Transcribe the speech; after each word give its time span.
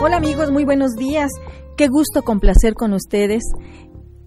Hola 0.00 0.18
amigos, 0.18 0.52
muy 0.52 0.64
buenos 0.64 0.94
días. 0.94 1.28
Qué 1.76 1.88
gusto 1.88 2.22
complacer 2.22 2.74
con 2.74 2.92
ustedes, 2.92 3.42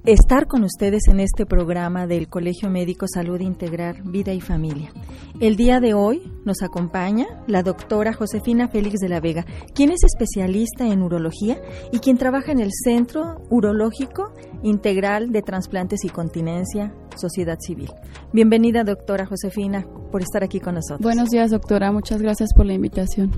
estar 0.03 0.45
con 0.45 0.65
ustedes 0.65 1.07
en 1.07 1.21
este 1.21 1.45
programa 1.45 2.07
del 2.07 2.27
Colegio 2.27 2.69
Médico 2.69 3.05
Salud 3.07 3.39
Integral 3.39 4.01
Vida 4.03 4.33
y 4.33 4.41
Familia. 4.41 4.91
El 5.39 5.55
día 5.55 5.79
de 5.79 5.93
hoy 5.93 6.29
nos 6.43 6.61
acompaña 6.61 7.25
la 7.47 7.63
doctora 7.63 8.11
Josefina 8.11 8.67
Félix 8.67 8.99
de 8.99 9.07
la 9.07 9.21
Vega, 9.21 9.45
quien 9.73 9.91
es 9.91 10.03
especialista 10.03 10.87
en 10.87 11.01
urología 11.01 11.61
y 11.93 11.99
quien 11.99 12.17
trabaja 12.17 12.51
en 12.51 12.59
el 12.59 12.71
Centro 12.73 13.41
Urológico 13.49 14.33
Integral 14.63 15.31
de 15.31 15.41
Transplantes 15.41 16.03
y 16.03 16.09
Continencia, 16.09 16.93
Sociedad 17.15 17.59
Civil. 17.61 17.89
Bienvenida, 18.33 18.83
doctora 18.83 19.25
Josefina, 19.25 19.87
por 20.11 20.21
estar 20.21 20.43
aquí 20.43 20.59
con 20.59 20.75
nosotros. 20.75 20.99
Buenos 20.99 21.29
días, 21.29 21.49
doctora. 21.49 21.93
Muchas 21.93 22.21
gracias 22.21 22.53
por 22.53 22.65
la 22.65 22.73
invitación. 22.73 23.31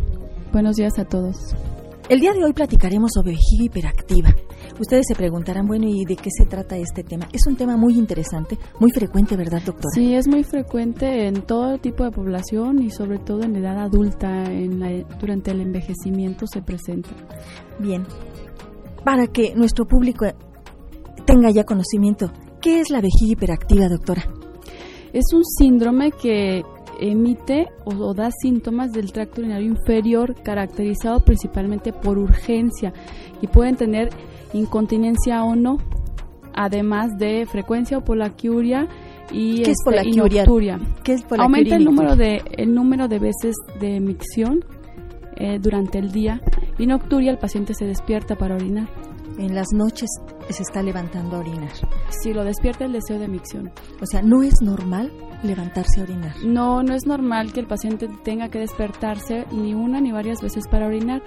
Buenos 0.52 0.78
días 0.78 0.98
a 0.98 1.06
todos. 1.06 1.56
El 2.10 2.20
día 2.20 2.34
de 2.34 2.44
hoy 2.44 2.52
platicaremos 2.52 3.12
sobre 3.14 3.32
vejiga 3.32 3.64
hiperactiva. 3.64 4.36
Ustedes 4.78 5.06
se 5.08 5.16
preguntarán, 5.16 5.68
bueno, 5.68 5.88
¿y 5.88 6.04
de 6.04 6.18
qué 6.18 6.30
se 6.38 6.46
trata 6.46 6.76
este 6.76 7.02
tema? 7.02 7.30
Es 7.32 7.48
un 7.48 7.56
tema 7.56 7.78
muy 7.78 7.98
interesante, 7.98 8.58
muy 8.80 8.92
frecuente, 8.92 9.38
¿verdad, 9.38 9.62
doctora? 9.66 9.90
Sí, 9.94 10.14
es 10.14 10.28
muy 10.28 10.44
frecuente 10.44 11.28
en 11.28 11.44
todo 11.44 11.78
tipo 11.78 12.04
de 12.04 12.12
población 12.12 12.82
y 12.82 12.90
sobre 12.90 13.20
todo 13.20 13.44
en 13.44 13.56
edad 13.56 13.80
adulta, 13.80 14.44
en 14.52 15.06
durante 15.18 15.52
el 15.52 15.62
envejecimiento 15.62 16.46
se 16.46 16.62
presenta. 16.62 17.10
Bien, 17.80 18.06
para 19.06 19.28
que 19.28 19.56
nuestro 19.56 19.86
público 19.86 20.26
tenga 21.26 21.52
ya 21.52 21.64
conocimiento, 21.64 22.34
¿qué 22.62 22.82
es 22.82 22.90
la 22.90 23.00
vejiga 23.00 23.32
hiperactiva, 23.32 23.88
doctora? 23.88 24.24
Es 25.14 25.32
un 25.34 25.46
síndrome 25.46 26.12
que 26.12 26.64
emite 27.04 27.68
o, 27.84 28.14
da 28.14 28.32
síntomas 28.32 28.94
del 28.94 29.12
tracto 29.12 29.42
urinario 29.42 29.68
inferior 29.68 30.36
caracterizado 30.42 31.20
principalmente 31.20 31.92
por 31.92 32.18
urgencia 32.18 32.94
y 33.42 33.48
pueden 33.48 33.76
tener 33.76 34.10
incontinencia 34.54 35.44
o 35.44 35.56
no, 35.56 35.80
además 36.54 37.12
de 37.18 37.46
frecuencia 37.46 37.98
o 37.98 38.06
polaquiuria 38.06 38.88
y, 39.32 39.64
¿Qué 39.64 39.72
es 39.72 39.78
este, 39.80 39.84
polaquiuria? 39.84 40.80
¿Qué 41.04 41.14
es 41.14 41.26
Aumenta 41.38 41.76
el 41.76 41.84
número 41.84 42.16
de 42.16 42.42
el 42.58 42.74
número 42.74 43.08
de 43.08 43.20
veces 43.20 43.56
de 43.80 44.00
micción 44.00 44.64
eh, 45.36 45.60
durante 45.60 45.98
el 45.98 46.12
día 46.12 46.42
y 46.78 46.88
nocturia 46.88 47.32
el 47.32 47.38
paciente 47.38 47.74
se 47.74 47.86
despierta 47.86 48.36
para 48.36 48.56
orinar 48.56 48.88
en 49.38 49.56
las 49.56 49.68
noches 49.74 50.10
se 50.50 50.64
está 50.64 50.82
levantando 50.84 51.38
a 51.38 51.40
orinar. 51.40 51.72
Sí, 52.10 52.34
lo 52.34 52.44
despierta 52.44 52.86
el 52.86 52.94
deseo 52.94 53.20
de 53.20 53.28
micción. 53.28 53.72
O 54.02 54.06
sea, 54.06 54.22
¿no 54.22 54.44
es 54.44 54.62
normal 54.62 55.12
levantarse 55.44 56.00
a 56.00 56.04
orinar? 56.04 56.36
No, 56.46 56.84
no 56.84 56.94
es 56.94 57.06
normal 57.06 57.54
que 57.54 57.60
el 57.60 57.68
paciente 57.68 58.08
tenga 58.24 58.50
que 58.50 58.60
despertarse 58.60 59.46
ni 59.52 59.74
una 59.74 60.02
ni 60.02 60.12
varias 60.12 60.42
veces 60.42 60.68
para 60.70 60.88
orinar. 60.88 61.22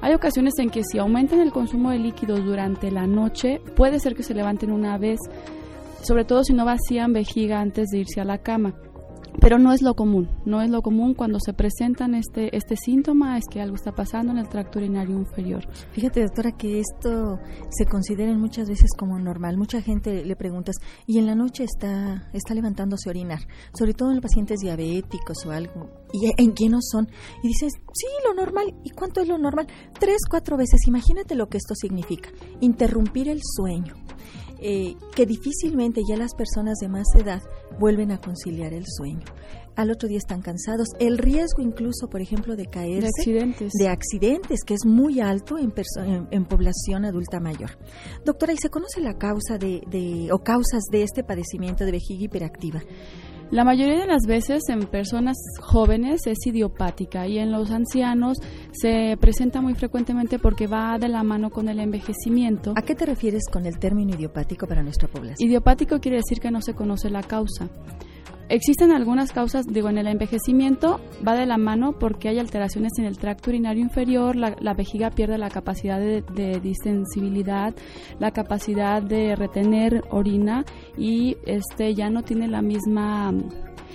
Hay 0.00 0.14
ocasiones 0.14 0.54
en 0.58 0.70
que 0.70 0.82
si 0.84 0.98
aumentan 0.98 1.40
el 1.40 1.52
consumo 1.52 1.90
de 1.90 1.98
líquidos 1.98 2.44
durante 2.44 2.90
la 2.90 3.06
noche, 3.06 3.60
puede 3.74 3.98
ser 3.98 4.14
que 4.14 4.22
se 4.22 4.34
levanten 4.34 4.70
una 4.70 4.96
vez, 4.96 5.18
sobre 6.02 6.24
todo 6.24 6.44
si 6.44 6.52
no 6.52 6.64
vacían 6.64 7.12
vejiga 7.12 7.60
antes 7.60 7.88
de 7.88 7.98
irse 7.98 8.20
a 8.20 8.24
la 8.24 8.38
cama. 8.38 8.74
Pero 9.40 9.58
no 9.58 9.72
es 9.72 9.82
lo 9.82 9.94
común, 9.94 10.28
no 10.44 10.62
es 10.62 10.70
lo 10.70 10.82
común 10.82 11.14
cuando 11.14 11.38
se 11.40 11.52
presentan 11.52 12.14
este, 12.14 12.56
este 12.56 12.76
síntoma, 12.76 13.38
es 13.38 13.44
que 13.50 13.60
algo 13.60 13.76
está 13.76 13.92
pasando 13.92 14.32
en 14.32 14.38
el 14.38 14.48
tracto 14.48 14.78
urinario 14.78 15.16
inferior. 15.16 15.66
Fíjate, 15.92 16.22
doctora, 16.22 16.52
que 16.52 16.80
esto 16.80 17.38
se 17.70 17.86
considera 17.86 18.36
muchas 18.36 18.68
veces 18.68 18.90
como 18.98 19.18
normal. 19.18 19.56
Mucha 19.56 19.80
gente 19.80 20.24
le 20.24 20.36
preguntas, 20.36 20.76
y 21.06 21.18
en 21.18 21.26
la 21.26 21.34
noche 21.34 21.64
está, 21.64 22.28
está 22.32 22.54
levantándose 22.54 23.08
a 23.08 23.10
orinar, 23.10 23.40
sobre 23.72 23.94
todo 23.94 24.10
en 24.12 24.20
pacientes 24.20 24.60
diabéticos 24.60 25.46
o 25.46 25.52
algo, 25.52 25.88
y 26.12 26.30
en 26.36 26.52
quiénes 26.52 26.88
son. 26.90 27.08
Y 27.42 27.48
dices, 27.48 27.72
sí, 27.92 28.06
lo 28.26 28.34
normal. 28.34 28.74
¿Y 28.84 28.90
cuánto 28.90 29.20
es 29.20 29.28
lo 29.28 29.38
normal? 29.38 29.66
Tres, 29.98 30.18
cuatro 30.28 30.56
veces. 30.56 30.86
Imagínate 30.86 31.34
lo 31.34 31.48
que 31.48 31.58
esto 31.58 31.74
significa. 31.74 32.30
Interrumpir 32.60 33.28
el 33.28 33.40
sueño. 33.42 33.94
Eh, 34.60 34.96
que 35.14 35.24
difícilmente 35.24 36.00
ya 36.08 36.16
las 36.16 36.34
personas 36.34 36.78
de 36.78 36.88
más 36.88 37.06
edad 37.14 37.42
vuelven 37.78 38.10
a 38.10 38.20
conciliar 38.20 38.72
el 38.72 38.84
sueño. 38.86 39.24
Al 39.76 39.92
otro 39.92 40.08
día 40.08 40.18
están 40.18 40.42
cansados. 40.42 40.88
El 40.98 41.18
riesgo 41.18 41.62
incluso, 41.62 42.08
por 42.10 42.20
ejemplo, 42.20 42.56
de 42.56 42.66
caerse, 42.66 43.06
de 43.06 43.06
accidentes, 43.06 43.72
de 43.72 43.88
accidentes 43.88 44.60
que 44.66 44.74
es 44.74 44.84
muy 44.84 45.20
alto 45.20 45.56
en, 45.56 45.72
en, 46.32 46.44
población 46.46 47.04
adulta 47.04 47.38
mayor. 47.38 47.78
Doctora, 48.24 48.52
¿y 48.52 48.56
se 48.56 48.70
conoce 48.70 49.00
la 49.00 49.14
causa 49.14 49.56
de, 49.56 49.82
de, 49.88 50.32
o 50.32 50.38
causas 50.40 50.82
de 50.90 51.04
este 51.04 51.22
padecimiento 51.22 51.84
de 51.84 51.92
vejiga 51.92 52.24
hiperactiva? 52.24 52.80
La 53.50 53.64
mayoría 53.64 53.98
de 53.98 54.06
las 54.06 54.26
veces 54.26 54.68
en 54.68 54.80
personas 54.80 55.38
jóvenes 55.62 56.26
es 56.26 56.36
idiopática 56.46 57.26
y 57.26 57.38
en 57.38 57.50
los 57.50 57.70
ancianos 57.70 58.36
se 58.72 59.16
presenta 59.18 59.62
muy 59.62 59.74
frecuentemente 59.74 60.38
porque 60.38 60.66
va 60.66 60.98
de 60.98 61.08
la 61.08 61.22
mano 61.22 61.48
con 61.48 61.70
el 61.70 61.80
envejecimiento. 61.80 62.74
¿A 62.76 62.82
qué 62.82 62.94
te 62.94 63.06
refieres 63.06 63.44
con 63.50 63.64
el 63.64 63.78
término 63.78 64.14
idiopático 64.14 64.66
para 64.66 64.82
nuestra 64.82 65.08
población? 65.08 65.48
Idiopático 65.48 65.98
quiere 65.98 66.18
decir 66.18 66.40
que 66.40 66.50
no 66.50 66.60
se 66.60 66.74
conoce 66.74 67.08
la 67.08 67.22
causa. 67.22 67.70
Existen 68.50 68.92
algunas 68.92 69.32
causas, 69.32 69.66
digo, 69.66 69.90
en 69.90 69.98
el 69.98 70.06
envejecimiento 70.06 71.00
va 71.26 71.34
de 71.34 71.44
la 71.44 71.58
mano 71.58 71.92
porque 71.98 72.30
hay 72.30 72.38
alteraciones 72.38 72.92
en 72.98 73.04
el 73.04 73.18
tracto 73.18 73.50
urinario 73.50 73.82
inferior, 73.82 74.36
la, 74.36 74.74
vejiga 74.74 75.10
pierde 75.10 75.36
la 75.36 75.50
capacidad 75.50 76.00
de, 76.00 76.60
distensibilidad, 76.62 77.74
la 78.18 78.30
capacidad 78.30 79.02
de 79.02 79.36
retener 79.36 80.02
orina 80.10 80.64
y 80.96 81.36
este 81.44 81.94
ya 81.94 82.08
no 82.08 82.22
tiene 82.22 82.48
la 82.48 82.62
misma 82.62 83.34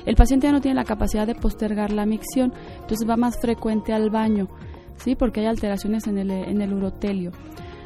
el 0.05 0.15
paciente 0.15 0.47
ya 0.47 0.51
no 0.51 0.61
tiene 0.61 0.75
la 0.75 0.83
capacidad 0.83 1.25
de 1.25 1.33
postergar 1.33 1.91
la 1.91 2.05
micción, 2.05 2.53
entonces 2.81 3.09
va 3.09 3.15
más 3.15 3.39
frecuente 3.39 3.93
al 3.93 4.09
baño, 4.09 4.49
¿sí? 4.97 5.15
Porque 5.15 5.39
hay 5.39 5.45
alteraciones 5.47 6.07
en 6.07 6.17
el, 6.17 6.29
en 6.29 6.61
el 6.61 6.73
urotelio. 6.73 7.31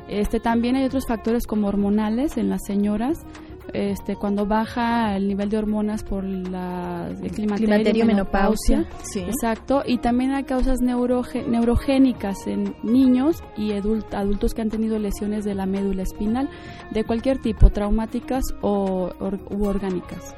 Este, 0.09 0.39
también 0.39 0.75
hay 0.75 0.85
otros 0.85 1.05
factores 1.05 1.45
como 1.45 1.67
hormonales 1.67 2.37
en 2.37 2.49
las 2.49 2.65
señoras, 2.65 3.19
este, 3.73 4.15
cuando 4.15 4.45
baja 4.45 5.15
el 5.15 5.27
nivel 5.27 5.49
de 5.49 5.57
hormonas 5.57 6.03
por 6.03 6.23
la 6.23 7.09
el 7.09 7.31
climaterio, 7.31 8.05
menopausia, 8.05 8.87
exacto, 9.15 9.83
y 9.85 9.97
también 9.99 10.31
hay 10.31 10.43
causas 10.43 10.79
neurogénicas 10.81 12.47
en 12.47 12.75
niños 12.83 13.43
y 13.57 13.73
adultos 13.73 14.53
que 14.53 14.61
han 14.61 14.69
tenido 14.69 14.99
lesiones 14.99 15.45
de 15.45 15.55
la 15.55 15.65
médula 15.65 16.03
espinal 16.03 16.49
de 16.91 17.03
cualquier 17.03 17.39
tipo, 17.39 17.69
traumáticas 17.69 18.43
o 18.61 19.11
u 19.49 19.65
orgánicas. 19.65 20.35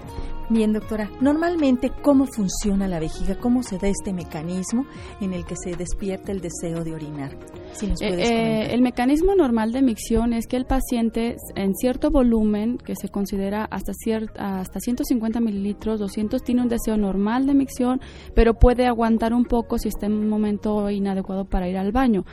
Bien, 0.51 0.73
doctora, 0.73 1.12
normalmente, 1.22 1.91
¿cómo 2.01 2.25
funciona 2.25 2.88
la 2.88 3.00
vejiga? 3.00 3.35
¿Cómo 3.35 3.62
se 3.62 3.78
da 3.78 3.88
este 3.88 4.13
mecanismo 4.13 4.88
en 5.22 5.34
el 5.34 5.45
que 5.45 5.53
se 5.56 5.75
despierta 5.75 6.31
el 6.31 6.41
deseo 6.41 6.84
de 6.84 6.95
orinar? 6.95 7.38
Eh, 7.81 7.95
eh, 8.01 8.73
el 8.73 8.81
mecanismo 8.81 9.35
normal 9.35 9.72
de 9.72 9.84
micción 9.84 10.34
es 10.34 10.47
que 10.47 10.57
el 10.57 10.66
paciente, 10.66 11.35
en 11.56 11.75
cierto 11.75 12.09
volumen, 12.09 12.79
que 12.79 12.95
se 12.95 13.09
considera 13.19 13.66
hasta, 13.66 13.91
hasta 14.38 14.80
150 14.80 15.41
mililitros, 15.41 16.00
200, 16.00 16.41
tiene 16.41 16.62
un 16.62 16.69
deseo 16.69 16.96
normal 16.96 17.46
de 17.46 17.53
micción, 17.53 18.00
pero 18.34 18.53
puede 18.53 18.88
aguantar 18.88 19.34
un 19.34 19.44
poco 19.44 19.78
si 19.78 19.90
está 19.90 20.06
en 20.06 20.13
un 20.13 20.30
momento 20.30 20.90
inadecuado 20.90 21.44
para 21.44 21.68
ir 21.68 21.78
al 21.78 21.91
baño. 21.91 22.24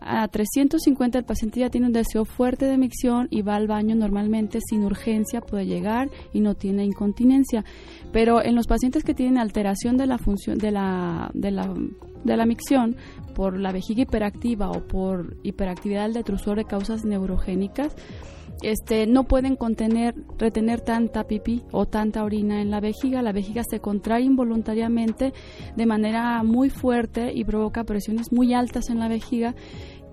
A 0.00 0.28
350 0.28 1.18
el 1.18 1.24
paciente 1.24 1.58
ya 1.58 1.68
tiene 1.68 1.88
un 1.88 1.92
deseo 1.92 2.24
fuerte 2.24 2.66
de 2.66 2.78
micción 2.78 3.26
y 3.28 3.42
va 3.42 3.56
al 3.56 3.66
baño 3.66 3.96
normalmente 3.96 4.60
sin 4.68 4.84
urgencia, 4.84 5.40
puede 5.40 5.66
llegar 5.66 6.10
y 6.32 6.38
no 6.40 6.54
tiene 6.54 6.84
incontinencia. 6.84 7.64
Pero 8.12 8.40
en 8.40 8.54
los 8.54 8.68
pacientes 8.68 9.02
que 9.02 9.14
tienen 9.14 9.38
alteración 9.38 9.96
de 9.96 10.06
la 10.06 10.18
función 10.18 10.58
de 10.58 10.70
la, 10.70 11.28
de 11.34 11.50
la, 11.50 11.74
de 12.22 12.36
la 12.36 12.46
micción 12.46 12.94
por 13.34 13.58
la 13.58 13.72
vejiga 13.72 14.02
hiperactiva 14.02 14.70
o 14.70 14.86
por 14.86 15.36
hiperactividad 15.42 16.04
del 16.04 16.14
detrusor 16.14 16.56
de 16.56 16.66
causas 16.66 17.04
neurogénicas, 17.04 17.96
este, 18.62 19.06
no 19.06 19.24
pueden 19.24 19.56
contener, 19.56 20.14
retener 20.38 20.80
tanta 20.80 21.24
pipí 21.24 21.62
o 21.72 21.86
tanta 21.86 22.24
orina 22.24 22.62
en 22.62 22.70
la 22.70 22.80
vejiga. 22.80 23.22
La 23.22 23.32
vejiga 23.32 23.62
se 23.68 23.80
contrae 23.80 24.22
involuntariamente 24.22 25.32
de 25.76 25.86
manera 25.86 26.42
muy 26.42 26.70
fuerte 26.70 27.32
y 27.34 27.44
provoca 27.44 27.84
presiones 27.84 28.32
muy 28.32 28.54
altas 28.54 28.88
en 28.88 28.98
la 28.98 29.08
vejiga. 29.08 29.54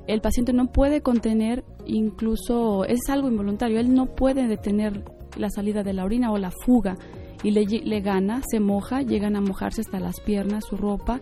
El 0.07 0.19
paciente 0.19 0.51
no 0.51 0.71
puede 0.71 1.01
contener, 1.01 1.63
incluso 1.85 2.83
es 2.83 2.99
algo 3.09 3.29
involuntario, 3.29 3.79
él 3.79 3.93
no 3.93 4.07
puede 4.07 4.47
detener 4.47 5.05
la 5.37 5.49
salida 5.49 5.81
de 5.81 5.93
la 5.93 6.03
orina 6.03 6.31
o 6.31 6.37
la 6.37 6.51
fuga 6.51 6.97
y 7.41 7.51
le, 7.51 7.65
le 7.65 8.01
gana, 8.01 8.41
se 8.45 8.59
moja, 8.59 9.01
llegan 9.01 9.37
a 9.37 9.41
mojarse 9.41 9.81
hasta 9.81 10.01
las 10.01 10.19
piernas, 10.19 10.65
su 10.69 10.75
ropa, 10.75 11.21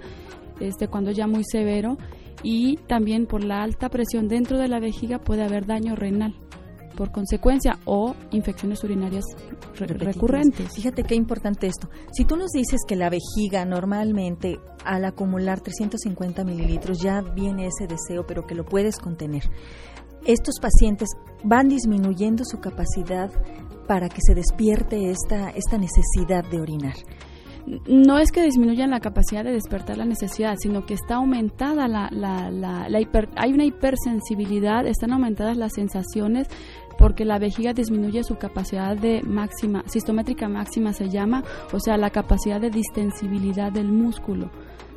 este, 0.60 0.88
cuando 0.88 1.12
ya 1.12 1.28
muy 1.28 1.44
severo 1.44 1.98
y 2.42 2.78
también 2.88 3.28
por 3.28 3.44
la 3.44 3.62
alta 3.62 3.90
presión 3.90 4.28
dentro 4.28 4.57
de 4.57 4.68
la 4.68 4.80
vejiga 4.80 5.19
puede 5.19 5.44
haber 5.44 5.68
daño 5.68 5.95
renal 5.95 6.34
por 6.92 7.12
consecuencia 7.12 7.80
o 7.86 8.16
infecciones 8.32 8.84
urinarias 8.84 9.26
recurrentes. 9.78 10.74
Fíjate 10.76 11.04
qué 11.04 11.16
importante 11.16 11.68
esto. 11.68 11.90
Si 12.12 12.26
tú 12.26 12.36
nos 12.36 12.52
dices 12.52 12.82
que 12.88 12.96
la 12.96 13.10
vejiga 13.10 13.66
normalmente 13.66 14.60
al 14.86 15.06
acumular 15.06 15.62
350 15.62 16.44
mililitros 16.44 17.00
ya 17.02 17.22
viene 17.22 17.68
ese 17.68 17.88
deseo, 17.88 18.26
pero 18.28 18.46
que 18.46 18.56
lo 18.56 18.66
puedes 18.66 18.98
contener, 18.98 19.44
estos 20.26 20.56
pacientes 20.62 21.10
van 21.44 21.68
disminuyendo 21.68 22.44
su 22.46 22.60
capacidad 22.60 23.32
para 23.88 24.10
que 24.10 24.22
se 24.22 24.36
despierte 24.36 25.10
esta, 25.10 25.50
esta 25.50 25.78
necesidad 25.78 26.46
de 26.50 26.62
orinar. 26.62 26.96
no 27.88 28.18
es 28.20 28.32
que 28.32 28.44
disminuyan 28.44 28.90
la 28.90 29.00
capacidad 29.00 29.44
de 29.44 29.52
despertar 29.52 29.98
la 29.98 30.06
necesidad, 30.06 30.56
sino 30.60 30.86
que 30.86 30.94
está 30.94 31.16
aumentada 31.16 31.88
la, 31.88 32.10
la, 32.12 32.50
la, 32.50 32.88
hay 33.36 33.54
una 33.54 33.66
hipersensibilidad, 33.66 34.86
están 34.88 35.14
aumentadas 35.14 35.58
las 35.58 35.74
sensaciones 35.74 36.48
porque 37.01 37.25
la 37.25 37.39
vejiga 37.39 37.74
disminuye 37.74 38.24
su 38.24 38.36
capacidad 38.36 38.95
de 38.95 39.24
máxima, 39.24 39.83
sistométrica 39.88 40.48
máxima 40.48 40.94
se 40.94 41.09
llama, 41.09 41.44
o 41.74 41.80
sea, 41.80 41.98
la 41.98 42.12
capacidad 42.12 42.62
de 42.62 42.69
distensibilidad 42.69 43.71
del 43.71 43.92
músculo. 43.92 44.51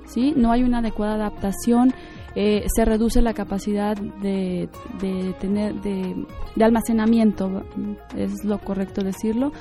¿sí? 0.06 0.34
No 0.36 0.52
hay 0.52 0.64
una 0.64 0.78
adecuada 0.78 1.14
adaptación, 1.14 1.94
eh, 2.34 2.66
se 2.66 2.84
reduce 2.84 3.22
la 3.22 3.32
capacidad 3.32 3.96
de, 3.96 4.68
de 5.00 5.34
tener 5.40 5.80
de, 5.80 6.14
de 6.54 6.64
almacenamiento, 6.64 7.64
es 8.14 8.44
lo 8.44 8.58
correcto 8.58 9.02
decirlo, 9.02 9.52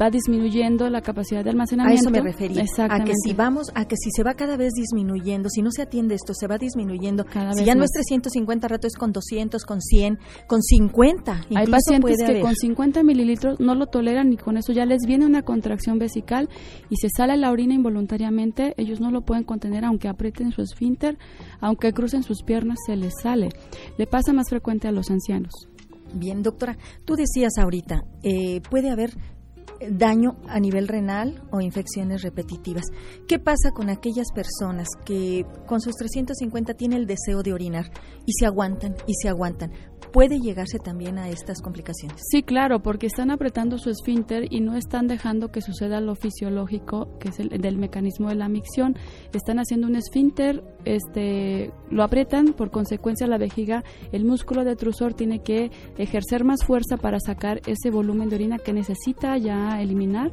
va 0.00 0.10
disminuyendo 0.10 0.88
la 0.90 1.00
capacidad 1.02 1.42
de 1.42 1.50
almacenamiento. 1.50 1.98
A 1.98 2.00
eso 2.00 2.10
me 2.10 2.20
refería. 2.20 2.64
A 2.88 3.04
que 3.04 3.12
si 3.14 3.32
vamos, 3.34 3.70
a 3.74 3.86
que 3.86 3.96
si 3.96 4.10
se 4.14 4.22
va 4.22 4.34
cada 4.34 4.56
vez 4.56 4.72
disminuyendo, 4.74 5.48
si 5.48 5.62
no 5.62 5.70
se 5.70 5.82
atiende 5.82 6.14
esto, 6.14 6.34
se 6.34 6.46
va 6.46 6.58
disminuyendo. 6.58 7.24
Cada 7.24 7.52
si 7.52 7.64
ya 7.64 7.74
no 7.74 7.84
es 7.84 7.90
350 7.90 8.68
rato, 8.68 8.86
es 8.86 8.96
con 8.96 9.12
200, 9.12 9.64
con 9.64 9.80
100, 9.80 10.18
con 10.46 10.62
50. 10.62 11.40
Hay 11.54 11.66
pacientes 11.66 12.16
que 12.24 12.40
con 12.40 12.54
50 12.54 13.02
mililitros 13.02 13.58
no 13.60 13.74
lo 13.74 13.86
toleran 13.86 14.32
y 14.32 14.36
con 14.36 14.56
eso 14.56 14.72
ya 14.72 14.86
les 14.86 15.02
viene 15.06 15.26
una 15.26 15.42
contracción 15.42 15.98
vesical 15.98 16.48
y 16.90 16.96
se 16.96 17.08
sale 17.14 17.36
la 17.36 17.50
orina 17.50 17.74
involuntariamente. 17.74 18.74
Ellos 18.76 19.00
no 19.00 19.10
lo 19.10 19.22
pueden 19.22 19.44
contener 19.44 19.84
aunque 19.84 20.08
aprieten 20.08 20.52
su 20.52 20.62
esfínter, 20.62 21.18
aunque 21.60 21.92
crucen 21.92 22.22
sus 22.22 22.42
piernas, 22.42 22.78
se 22.86 22.96
les 22.96 23.14
sale. 23.22 23.48
Le 23.96 24.06
pasa 24.06 24.32
más 24.32 24.48
frecuente 24.48 24.88
a 24.88 24.92
los 24.92 25.10
ancianos. 25.10 25.52
Bien, 26.14 26.42
doctora, 26.42 26.78
tú 27.04 27.16
decías 27.16 27.58
ahorita, 27.58 28.04
eh, 28.22 28.62
puede 28.70 28.90
haber 28.90 29.10
daño 29.90 30.36
a 30.48 30.60
nivel 30.60 30.88
renal 30.88 31.42
o 31.50 31.60
infecciones 31.60 32.22
repetitivas. 32.22 32.84
¿Qué 33.26 33.38
pasa 33.38 33.70
con 33.72 33.90
aquellas 33.90 34.32
personas 34.32 34.88
que 35.04 35.44
con 35.66 35.80
sus 35.80 35.94
350 35.96 36.74
tienen 36.74 37.00
el 37.00 37.06
deseo 37.06 37.42
de 37.42 37.52
orinar 37.52 37.90
y 38.26 38.32
se 38.32 38.46
aguantan 38.46 38.96
y 39.06 39.14
se 39.20 39.28
aguantan? 39.28 39.72
Puede 40.12 40.40
llegarse 40.40 40.78
también 40.78 41.18
a 41.18 41.28
estas 41.28 41.60
complicaciones. 41.60 42.20
Sí, 42.30 42.42
claro, 42.42 42.80
porque 42.80 43.06
están 43.06 43.30
apretando 43.30 43.78
su 43.78 43.90
esfínter 43.90 44.52
y 44.52 44.60
no 44.60 44.76
están 44.76 45.06
dejando 45.06 45.48
que 45.48 45.60
suceda 45.60 46.00
lo 46.00 46.14
fisiológico, 46.14 47.18
que 47.18 47.28
es 47.28 47.40
el 47.40 47.48
del 47.48 47.78
mecanismo 47.78 48.28
de 48.28 48.34
la 48.34 48.48
micción. 48.48 48.96
Están 49.32 49.58
haciendo 49.58 49.86
un 49.86 49.96
esfínter, 49.96 50.62
este, 50.84 51.72
lo 51.90 52.02
apretan, 52.02 52.52
por 52.54 52.70
consecuencia 52.70 53.26
la 53.26 53.38
vejiga, 53.38 53.84
el 54.12 54.24
músculo 54.24 54.64
detrusor 54.64 55.14
tiene 55.14 55.40
que 55.40 55.70
ejercer 55.96 56.44
más 56.44 56.64
fuerza 56.64 56.96
para 56.96 57.20
sacar 57.20 57.60
ese 57.66 57.90
volumen 57.90 58.28
de 58.28 58.36
orina 58.36 58.58
que 58.58 58.72
necesita 58.72 59.36
ya 59.38 59.80
eliminar 59.80 60.32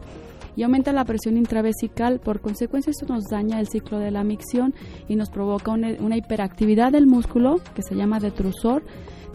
y 0.55 0.63
aumenta 0.63 0.93
la 0.93 1.05
presión 1.05 1.37
intravesical. 1.37 2.19
Por 2.19 2.39
consecuencia, 2.39 2.91
esto 2.91 3.05
nos 3.07 3.25
daña 3.25 3.59
el 3.59 3.67
ciclo 3.67 3.99
de 3.99 4.11
la 4.11 4.23
micción 4.23 4.73
y 5.07 5.15
nos 5.15 5.29
provoca 5.29 5.71
una, 5.71 5.89
una 5.99 6.17
hiperactividad 6.17 6.91
del 6.91 7.07
músculo 7.07 7.59
que 7.73 7.81
se 7.81 7.95
llama 7.95 8.19
detrusor 8.19 8.83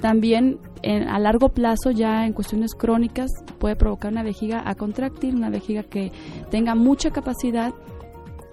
también 0.01 0.59
a 1.09 1.19
largo 1.19 1.51
plazo, 1.51 1.91
ya 1.91 2.27
en 2.27 2.33
cuestiones 2.33 2.75
crónicas, 2.75 3.31
puede 3.59 3.77
provocar 3.77 4.13
una 4.13 4.23
vejiga 4.23 4.63
a 4.65 4.75
contractil, 4.75 5.37
una 5.37 5.51
vejiga 5.51 5.83
que 5.83 6.11
tenga 6.51 6.75
mucha 6.75 7.11
capacidad 7.11 7.73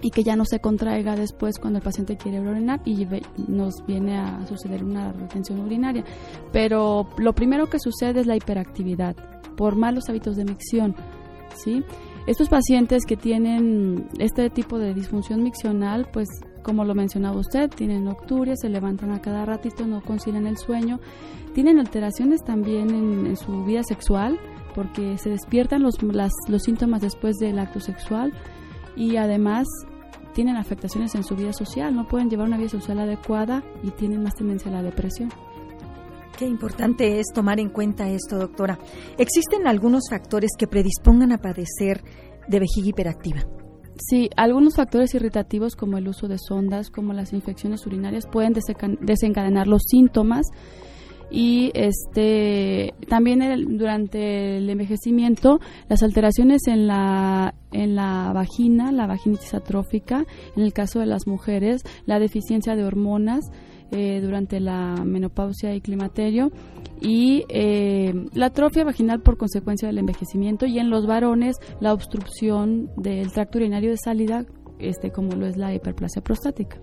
y 0.00 0.10
que 0.10 0.22
ya 0.22 0.36
no 0.36 0.44
se 0.44 0.60
contraiga 0.60 1.16
después 1.16 1.58
cuando 1.58 1.78
el 1.78 1.84
paciente 1.84 2.16
quiere 2.16 2.38
orinar 2.38 2.80
y 2.84 3.06
nos 3.48 3.84
viene 3.86 4.18
a 4.18 4.46
suceder 4.46 4.84
una 4.84 5.12
retención 5.12 5.58
urinaria. 5.60 6.04
Pero 6.52 7.08
lo 7.18 7.32
primero 7.32 7.68
que 7.68 7.78
sucede 7.80 8.20
es 8.20 8.26
la 8.26 8.36
hiperactividad 8.36 9.16
por 9.56 9.74
malos 9.74 10.08
hábitos 10.08 10.36
de 10.36 10.44
micción, 10.44 10.94
¿sí? 11.56 11.82
Estos 12.28 12.48
pacientes 12.48 13.06
que 13.06 13.16
tienen 13.16 14.06
este 14.18 14.50
tipo 14.50 14.78
de 14.78 14.92
disfunción 14.92 15.42
miccional, 15.42 16.06
pues 16.12 16.28
como 16.62 16.84
lo 16.84 16.94
mencionaba 16.94 17.38
usted, 17.38 17.70
tienen 17.70 18.04
nocturia, 18.04 18.56
se 18.56 18.68
levantan 18.68 19.12
a 19.12 19.20
cada 19.20 19.44
ratito, 19.44 19.86
no 19.86 20.02
concilian 20.02 20.46
el 20.46 20.58
sueño, 20.58 21.00
tienen 21.54 21.78
alteraciones 21.78 22.42
también 22.44 22.90
en, 22.90 23.36
su 23.36 23.64
vida 23.64 23.82
sexual, 23.82 24.38
porque 24.74 25.18
se 25.18 25.30
despiertan 25.30 25.82
los, 25.82 25.94
los 26.02 26.62
síntomas 26.62 27.02
después 27.02 27.36
del 27.36 27.58
acto 27.58 27.80
sexual 27.80 28.32
y 28.96 29.16
además 29.16 29.66
tienen 30.34 30.56
afectaciones 30.56 31.14
en 31.14 31.24
su 31.24 31.34
vida 31.34 31.52
social, 31.52 31.94
no 31.94 32.06
pueden 32.06 32.30
llevar 32.30 32.46
una 32.46 32.58
vida 32.58 32.68
social 32.68 32.98
adecuada 33.00 33.64
y 33.82 33.90
tienen 33.90 34.22
más 34.22 34.34
tendencia 34.34 34.70
a 34.70 34.74
la 34.74 34.82
depresión. 34.82 35.30
Qué 36.38 36.46
importante 36.46 37.18
es 37.18 37.26
tomar 37.34 37.58
en 37.58 37.70
cuenta 37.70 38.08
esto, 38.08 38.38
doctora. 38.38 38.78
¿Existen 39.18 39.66
algunos 39.66 40.04
factores 40.08 40.52
que 40.56 40.68
predispongan 40.68 41.32
a 41.32 41.38
padecer 41.38 42.04
de 42.46 42.60
vejiga 42.60 42.90
hiperactiva? 42.90 43.40
Sí, 43.98 44.30
algunos 44.36 44.76
factores 44.76 45.14
irritativos 45.14 45.74
como 45.74 45.98
el 45.98 46.06
uso 46.06 46.28
de 46.28 46.38
sondas, 46.38 46.90
como 46.90 47.12
las 47.12 47.32
infecciones 47.32 47.84
urinarias, 47.86 48.26
pueden 48.26 48.52
desencadenar 49.00 49.66
los 49.66 49.82
síntomas. 49.88 50.46
Y 51.30 51.70
este 51.74 52.94
también 53.06 53.40
durante 53.76 54.56
el 54.56 54.70
envejecimiento 54.70 55.60
las 55.86 56.02
alteraciones 56.02 56.62
en 56.68 56.86
la 56.86 57.54
en 57.70 57.96
la 57.96 58.32
vagina, 58.32 58.92
la 58.92 59.06
vaginitis 59.06 59.52
atrófica, 59.52 60.24
en 60.56 60.62
el 60.62 60.72
caso 60.72 61.00
de 61.00 61.06
las 61.06 61.26
mujeres, 61.26 61.82
la 62.06 62.18
deficiencia 62.18 62.76
de 62.76 62.84
hormonas, 62.84 63.44
eh, 63.90 64.20
durante 64.20 64.60
la 64.60 65.02
menopausia 65.04 65.74
y 65.74 65.80
climaterio 65.80 66.50
y 67.00 67.44
eh, 67.48 68.12
la 68.34 68.46
atrofia 68.46 68.84
vaginal 68.84 69.20
por 69.20 69.36
consecuencia 69.36 69.88
del 69.88 69.98
envejecimiento 69.98 70.66
y 70.66 70.78
en 70.78 70.90
los 70.90 71.06
varones 71.06 71.56
la 71.80 71.92
obstrucción 71.92 72.90
del 72.96 73.32
tracto 73.32 73.58
urinario 73.58 73.90
de 73.90 73.96
salida 73.96 74.44
este 74.78 75.10
como 75.10 75.34
lo 75.34 75.46
es 75.46 75.56
la 75.56 75.74
hiperplasia 75.74 76.22
prostática. 76.22 76.78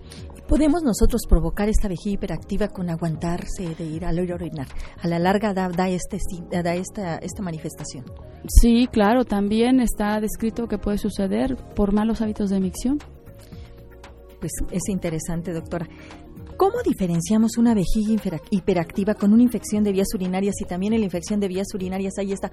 ¿Podemos 0.48 0.82
nosotros 0.84 1.22
provocar 1.28 1.68
esta 1.68 1.88
vejiga 1.88 2.14
hiperactiva 2.14 2.68
con 2.68 2.88
aguantarse 2.88 3.74
de 3.76 3.84
ir 3.84 4.04
al 4.04 4.18
orinar? 4.18 4.68
A 5.00 5.08
la 5.08 5.18
larga 5.18 5.52
da, 5.52 5.68
da, 5.68 5.88
este, 5.88 6.18
da 6.50 6.74
esta, 6.74 7.16
esta 7.16 7.42
manifestación. 7.42 8.04
Sí, 8.48 8.86
claro, 8.86 9.24
también 9.24 9.80
está 9.80 10.20
descrito 10.20 10.68
que 10.68 10.78
puede 10.78 10.98
suceder 10.98 11.56
por 11.74 11.92
malos 11.92 12.20
hábitos 12.20 12.50
de 12.50 12.60
micción. 12.60 12.98
Pues 14.38 14.52
es 14.70 14.88
interesante, 14.88 15.52
doctora. 15.52 15.88
¿Cómo 16.56 16.82
diferenciamos 16.82 17.58
una 17.58 17.74
vejiga 17.74 18.40
hiperactiva 18.50 19.14
con 19.14 19.32
una 19.32 19.42
infección 19.42 19.84
de 19.84 19.92
vías 19.92 20.08
urinarias 20.14 20.54
y 20.60 20.64
también 20.64 20.94
en 20.94 21.00
la 21.00 21.06
infección 21.06 21.38
de 21.38 21.48
vías 21.48 21.66
urinarias 21.74 22.14
hay 22.18 22.32
esta 22.32 22.50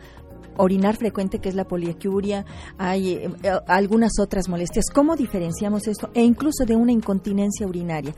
orinar 0.58 0.98
frecuente 0.98 1.40
que 1.40 1.50
es 1.50 1.56
la 1.56 1.66
poliacuria, 1.66 2.46
hay 2.78 3.14
eh, 3.14 3.32
algunas 3.68 4.20
otras 4.20 4.50
molestias? 4.50 4.86
¿Cómo 4.94 5.16
diferenciamos 5.16 5.88
esto 5.88 6.10
e 6.14 6.24
incluso 6.24 6.66
de 6.66 6.76
una 6.76 6.92
incontinencia 6.92 7.66
urinaria? 7.66 8.14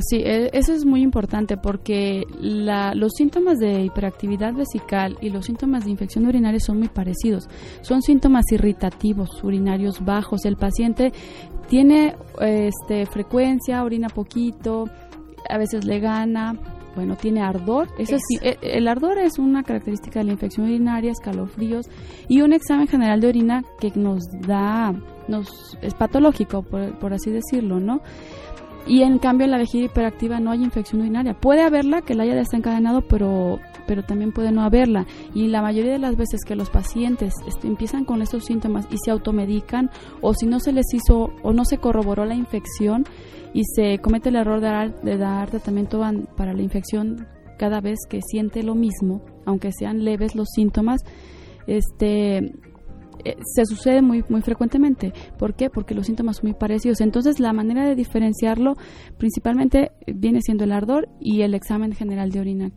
sí, 0.00 0.16
e, 0.16 0.50
eso 0.52 0.72
es 0.72 0.84
muy 0.84 1.02
importante 1.02 1.56
porque 1.56 2.24
los 2.40 3.12
síntomas 3.16 3.58
de 3.58 3.82
hiperactividad 3.82 4.52
vesical 4.52 5.16
y 5.20 5.30
los 5.30 5.46
síntomas 5.46 5.84
de 5.84 5.90
infección 5.90 6.26
urinaria 6.26 6.60
son 6.60 6.78
muy 6.78 6.88
parecidos. 6.88 7.48
Son 7.80 8.02
síntomas 8.02 8.44
irritativos, 8.52 9.42
urinarios 9.42 10.04
bajos. 10.04 10.44
El 10.44 10.56
paciente 10.56 11.12
tiene 11.68 12.14
este, 12.40 13.06
frecuencia, 13.06 13.82
orina 13.84 14.08
poquito, 14.08 14.88
a 15.48 15.58
veces 15.58 15.84
le 15.84 16.00
gana, 16.00 16.56
bueno, 16.94 17.16
tiene 17.16 17.42
ardor. 17.42 17.88
Eso 17.98 18.16
sí, 18.18 18.38
e, 18.42 18.58
el 18.62 18.88
ardor 18.88 19.18
es 19.18 19.38
una 19.38 19.62
característica 19.62 20.20
de 20.20 20.26
la 20.26 20.32
infección 20.32 20.66
urinaria, 20.66 21.12
escalofríos 21.12 21.88
y 22.28 22.40
un 22.40 22.52
examen 22.52 22.86
general 22.88 23.20
de 23.20 23.28
orina 23.28 23.64
que 23.80 23.90
nos 23.94 24.22
da, 24.46 24.94
nos 25.28 25.78
es 25.82 25.94
patológico, 25.94 26.62
por, 26.62 26.98
por 26.98 27.12
así 27.12 27.30
decirlo, 27.30 27.80
¿no? 27.80 28.00
Y 28.86 29.02
en 29.02 29.18
cambio 29.18 29.46
en 29.46 29.50
la 29.50 29.58
vejiga 29.58 29.86
hiperactiva 29.86 30.40
no 30.40 30.50
hay 30.50 30.62
infección 30.62 31.00
urinaria. 31.00 31.34
Puede 31.34 31.62
haberla, 31.62 32.02
que 32.02 32.14
la 32.14 32.24
haya 32.24 32.34
desencadenado, 32.34 33.02
pero, 33.02 33.58
pero 33.86 34.02
también 34.02 34.32
puede 34.32 34.52
no 34.52 34.62
haberla. 34.62 35.06
Y 35.34 35.48
la 35.48 35.62
mayoría 35.62 35.92
de 35.92 35.98
las 35.98 36.16
veces 36.16 36.40
que 36.46 36.54
los 36.54 36.68
pacientes 36.68 37.32
empiezan 37.62 38.04
con 38.04 38.20
esos 38.20 38.44
síntomas 38.44 38.86
y 38.90 38.96
se 39.02 39.10
automedican, 39.10 39.90
o 40.20 40.34
si 40.34 40.46
no 40.46 40.60
se 40.60 40.72
les 40.72 40.86
hizo 40.92 41.30
o 41.42 41.52
no 41.52 41.64
se 41.64 41.78
corroboró 41.78 42.26
la 42.26 42.34
infección 42.34 43.04
y 43.54 43.62
se 43.64 43.98
comete 44.00 44.28
el 44.28 44.36
error 44.36 44.60
de 44.60 44.68
dar, 44.68 45.00
de 45.00 45.16
dar 45.16 45.48
tratamiento 45.48 46.02
para 46.36 46.52
la 46.52 46.62
infección 46.62 47.26
cada 47.58 47.80
vez 47.80 48.00
que 48.08 48.20
siente 48.20 48.62
lo 48.62 48.74
mismo, 48.74 49.22
aunque 49.46 49.70
sean 49.72 50.04
leves 50.04 50.34
los 50.34 50.48
síntomas, 50.54 51.00
este 51.66 52.52
eh, 53.24 53.36
se 53.54 53.66
sucede 53.66 54.02
muy, 54.02 54.24
muy 54.28 54.42
frecuentemente. 54.42 55.12
¿Por 55.38 55.54
qué? 55.54 55.70
Porque 55.70 55.94
los 55.94 56.06
síntomas 56.06 56.36
son 56.36 56.50
muy 56.50 56.58
parecidos. 56.58 57.00
Entonces, 57.00 57.40
la 57.40 57.52
manera 57.52 57.86
de 57.86 57.94
diferenciarlo 57.94 58.76
principalmente 59.18 59.92
viene 60.06 60.40
siendo 60.42 60.64
el 60.64 60.72
ardor 60.72 61.08
y 61.20 61.42
el 61.42 61.54
examen 61.54 61.92
general 61.92 62.30
de 62.30 62.40
orina, 62.40 62.72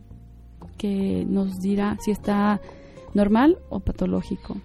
que 0.76 1.24
nos 1.28 1.58
dirá 1.58 1.96
si 2.00 2.10
está 2.10 2.60
normal 3.14 3.58
o 3.68 3.80
patológico. 3.80 4.56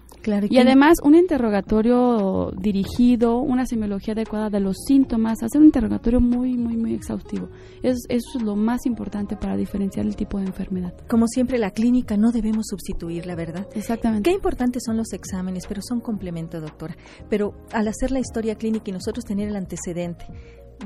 y 0.48 0.58
además 0.58 0.98
un 1.02 1.14
interrogatorio 1.14 2.50
dirigido, 2.58 3.38
una 3.40 3.66
semiología 3.66 4.14
adecuada 4.14 4.48
de 4.48 4.60
los 4.60 4.76
síntomas, 4.86 5.42
hacer 5.42 5.60
un 5.60 5.66
interrogatorio 5.66 6.20
muy, 6.20 6.54
muy, 6.54 6.76
muy 6.76 6.94
exhaustivo. 6.94 7.48
eso 7.82 8.06
es 8.08 8.42
lo 8.42 8.56
más 8.56 8.86
importante 8.86 9.36
para 9.36 9.56
diferenciar 9.56 10.06
el 10.06 10.16
tipo 10.16 10.38
de 10.38 10.46
enfermedad. 10.46 10.94
Como 11.08 11.26
siempre, 11.26 11.58
la 11.58 11.70
clínica 11.70 12.16
no 12.16 12.32
debemos 12.32 12.66
sustituir, 12.68 13.26
la 13.26 13.34
verdad. 13.34 13.66
Exactamente. 13.74 14.30
Qué 14.30 14.34
importantes 14.34 14.82
son 14.86 14.96
los 14.96 15.12
exámenes, 15.12 15.66
pero 15.66 15.82
son 15.82 16.00
complemento, 16.00 16.60
doctora. 16.60 16.96
Pero 17.28 17.54
al 17.72 17.88
hacer 17.88 18.10
la 18.10 18.20
historia 18.20 18.54
clínica 18.54 18.90
y 18.90 18.92
nosotros 18.92 19.24
tener 19.24 19.48
el 19.48 19.56
antecedente, 19.56 20.26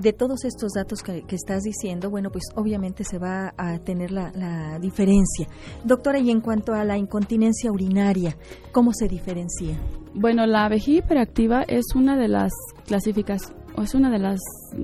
de 0.00 0.12
todos 0.12 0.45
estos 0.45 0.73
datos 0.73 1.02
que, 1.02 1.25
estás 1.30 1.62
diciendo, 1.62 2.11
bueno, 2.11 2.30
pues 2.30 2.45
obviamente 2.54 3.04
se 3.04 3.18
va 3.18 3.54
a 3.57 3.78
tener 3.78 4.11
la, 4.11 4.33
la, 4.35 4.78
diferencia. 4.78 5.49
Doctora, 5.85 6.18
y 6.18 6.30
en 6.30 6.40
cuanto 6.40 6.75
a 6.75 6.85
la 6.85 6.97
incontinencia 6.97 7.71
urinaria, 7.73 8.37
¿cómo 8.73 8.92
se 8.92 9.09
diferencia? 9.09 9.78
Bueno, 10.14 10.47
la 10.47 10.68
vejiga 10.68 11.04
hiperactiva 11.04 11.62
es 11.62 11.85
una 11.95 12.16
de 12.16 12.28
las 12.28 12.52
clasificaciones 12.87 13.58
es 13.82 13.94
una 13.94 14.11
de 14.11 14.18
las 14.18 14.38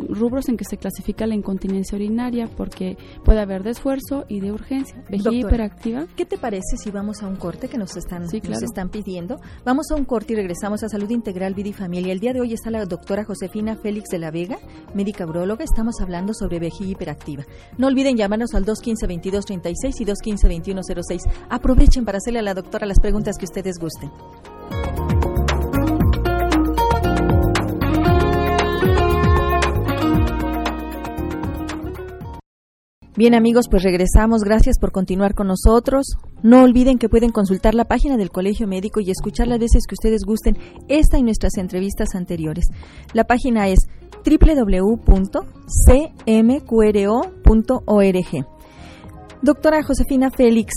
rubros 0.09 0.49
en 0.49 0.57
que 0.57 0.65
se 0.65 0.77
clasifica 0.77 1.27
la 1.27 1.35
incontinencia 1.35 1.97
urinaria 1.97 2.49
porque 2.57 2.97
puede 3.25 3.41
haber 3.41 3.63
de 3.63 3.71
esfuerzo 3.71 4.25
y 4.29 4.41
de 4.41 4.53
urgencia. 4.53 5.03
Vejiga 5.09 5.33
hiperactiva. 5.33 6.07
¿Qué 6.17 6.25
te 6.25 6.39
parece 6.39 6.77
si 6.77 6.91
vamos 6.91 7.23
a 7.23 7.29
un 7.29 7.37
corte 7.37 7.69
que 7.69 7.79
nos 7.79 7.97
están, 7.97 8.23
nos 8.23 8.63
están 8.63 8.89
pidiendo? 8.91 9.41
Vamos 9.65 9.87
a 9.91 9.95
un 9.95 10.05
corte 10.05 10.33
y 10.33 10.37
regresamos 10.37 10.83
a 10.83 10.89
Salud 10.89 11.11
Integral, 11.11 11.55
Vida 11.55 11.69
y 11.69 11.73
Familia. 11.73 12.13
El 12.13 12.21
día 12.21 12.33
de 12.33 12.41
hoy 12.41 12.53
está 12.53 12.71
la 12.71 12.85
doctora 12.85 13.25
Josefina 13.25 13.77
Félix 13.77 14.11
de 14.11 14.19
la 14.19 14.31
Vega, 14.31 14.59
médica 14.95 15.27
urologa. 15.27 15.65
Estamos 15.65 16.01
hablando 16.01 16.35
sobre 16.35 16.59
vejiga 16.59 16.91
hiperactiva. 16.91 17.45
No 17.79 17.87
olviden 17.87 18.17
llamarnos 18.17 18.55
al 18.55 18.65
215-2236 18.65 20.01
y 20.01 20.05
215-2106. 20.05 21.21
Aprovechen 21.51 22.05
para 22.05 22.19
hacerle 22.19 22.41
a 22.41 22.43
la 22.43 22.55
doctora 22.55 22.87
las 22.87 23.01
preguntas 23.01 23.37
que 23.39 23.45
ustedes 23.45 23.79
gusten. 23.79 24.11
Bien 33.17 33.35
amigos, 33.35 33.69
pues 33.71 33.85
regresamos. 33.85 34.43
Gracias 34.43 34.81
por 34.81 34.91
continuar 34.91 35.35
con 35.35 35.47
nosotros. 35.47 36.17
No 36.43 36.65
olviden 36.65 36.99
que 36.99 37.09
pueden 37.09 37.31
consultar 37.31 37.77
la 37.77 37.85
página 37.85 38.17
del 38.17 38.31
Colegio 38.31 38.67
Médico 38.67 38.99
y 39.01 39.13
escuchar 39.13 39.47
las 39.47 39.61
veces 39.61 39.87
que 39.87 39.95
ustedes 39.95 40.23
gusten 40.27 40.59
esta 40.89 41.17
y 41.17 41.23
nuestras 41.23 41.57
entrevistas 41.57 42.17
anteriores. 42.17 42.65
La 43.13 43.23
página 43.23 43.69
es 43.69 43.79
www.cmqro.org. 44.27 45.37
Doctora 49.43 49.83
Josefina 49.85 50.31
Félix, 50.31 50.73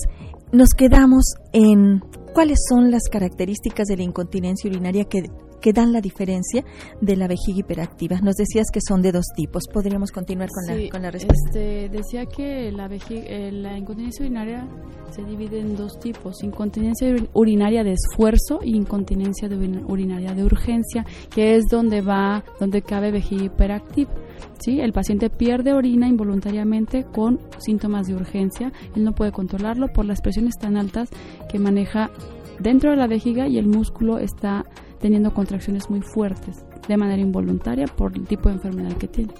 nos 0.51 0.69
quedamos 0.77 1.33
en 1.53 2.01
cuáles 2.35 2.59
son 2.69 2.91
las 2.91 3.09
características 3.11 3.87
de 3.87 3.97
la 3.97 4.03
incontinencia 4.03 4.69
urinaria 4.69 5.05
que 5.05 5.23
que 5.61 5.73
dan 5.73 5.93
la 5.93 6.01
diferencia 6.01 6.63
de 7.01 7.15
la 7.15 7.27
vejiga 7.27 7.59
hiperactiva. 7.59 8.19
Nos 8.21 8.35
decías 8.35 8.67
que 8.71 8.79
son 8.85 9.01
de 9.01 9.11
dos 9.11 9.25
tipos. 9.35 9.63
¿Podríamos 9.71 10.11
continuar 10.11 10.49
con, 10.49 10.65
la, 10.65 10.89
con 10.89 11.01
la 11.01 11.11
respuesta? 11.11 11.49
Este, 11.49 11.89
decía 11.89 12.25
que 12.25 12.71
la, 12.71 12.89
eh, 13.09 13.51
la 13.51 13.77
incontinencia 13.77 14.25
urinaria 14.25 14.67
se 15.11 15.23
divide 15.23 15.59
en 15.59 15.75
dos 15.75 15.99
tipos, 15.99 16.43
incontinencia 16.43 17.07
urinaria 17.33 17.83
de 17.83 17.93
esfuerzo 17.93 18.59
y 18.63 18.75
incontinencia 18.75 19.49
urinaria 19.87 20.33
de 20.33 20.43
urgencia, 20.43 21.05
que 21.33 21.55
es 21.55 21.65
donde 21.69 22.01
va, 22.01 22.43
donde 22.59 22.81
cabe 22.81 23.11
vejiga 23.11 23.45
hiperactiva. 23.45 24.11
¿sí? 24.59 24.79
El 24.79 24.93
paciente 24.93 25.29
pierde 25.29 25.73
orina 25.73 26.07
involuntariamente 26.07 27.05
con 27.05 27.39
síntomas 27.57 28.07
de 28.07 28.15
urgencia, 28.15 28.71
él 28.95 29.03
no 29.03 29.13
puede 29.13 29.31
controlarlo 29.31 29.87
por 29.87 30.05
las 30.05 30.21
presiones 30.21 30.55
tan 30.59 30.77
altas 30.77 31.09
que 31.49 31.59
maneja 31.59 32.11
dentro 32.59 32.91
de 32.91 32.97
la 32.97 33.07
vejiga 33.07 33.47
y 33.47 33.57
el 33.57 33.67
músculo 33.67 34.17
está 34.17 34.65
teniendo 34.99 35.33
contracciones 35.33 35.89
muy 35.89 36.01
fuertes 36.01 36.63
de 36.87 36.97
manera 36.97 37.21
involuntaria 37.21 37.85
por 37.87 38.15
el 38.15 38.25
tipo 38.27 38.49
de 38.49 38.55
enfermedad 38.55 38.95
que 38.97 39.07
tiene. 39.07 39.33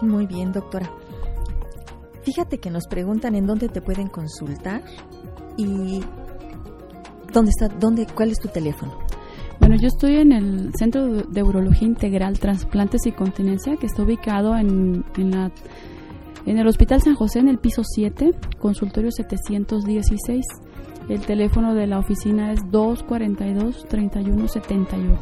Muy 0.00 0.26
bien, 0.26 0.52
doctora. 0.52 0.90
Fíjate 2.22 2.58
que 2.58 2.70
nos 2.70 2.86
preguntan 2.86 3.34
en 3.34 3.46
dónde 3.46 3.68
te 3.68 3.80
pueden 3.82 4.08
consultar 4.08 4.82
y 5.56 6.00
dónde 7.32 7.50
está, 7.50 7.68
dónde, 7.68 8.06
cuál 8.06 8.30
es 8.30 8.38
tu 8.38 8.48
teléfono. 8.48 8.98
Bueno, 9.60 9.76
yo 9.76 9.88
estoy 9.88 10.16
en 10.16 10.32
el 10.32 10.72
Centro 10.74 11.06
de 11.06 11.42
Urología 11.42 11.86
Integral, 11.86 12.38
Transplantes 12.38 13.06
y 13.06 13.12
Continencia, 13.12 13.76
que 13.76 13.86
está 13.86 14.02
ubicado 14.02 14.56
en, 14.56 15.04
en, 15.16 15.30
la, 15.30 15.52
en 16.44 16.58
el 16.58 16.66
Hospital 16.66 17.00
San 17.02 17.14
José, 17.14 17.38
en 17.38 17.48
el 17.48 17.58
piso 17.58 17.82
7, 17.84 18.32
consultorio 18.58 19.10
716. 19.10 20.44
El 21.08 21.24
teléfono 21.26 21.74
de 21.74 21.86
la 21.86 21.98
oficina 21.98 22.52
es 22.52 22.60
242-3178. 22.66 25.18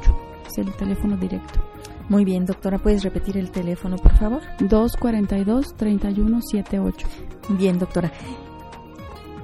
Es 0.47 0.59
el 0.59 0.73
teléfono 0.75 1.17
directo. 1.17 1.61
Muy 2.09 2.25
bien, 2.25 2.47
doctora, 2.47 2.79
¿puedes 2.79 3.03
repetir 3.03 3.37
el 3.37 3.51
teléfono, 3.51 3.97
por 3.97 4.17
favor? 4.17 4.43
242-3178. 4.61 6.95
Bien, 7.59 7.79
doctora. 7.79 8.13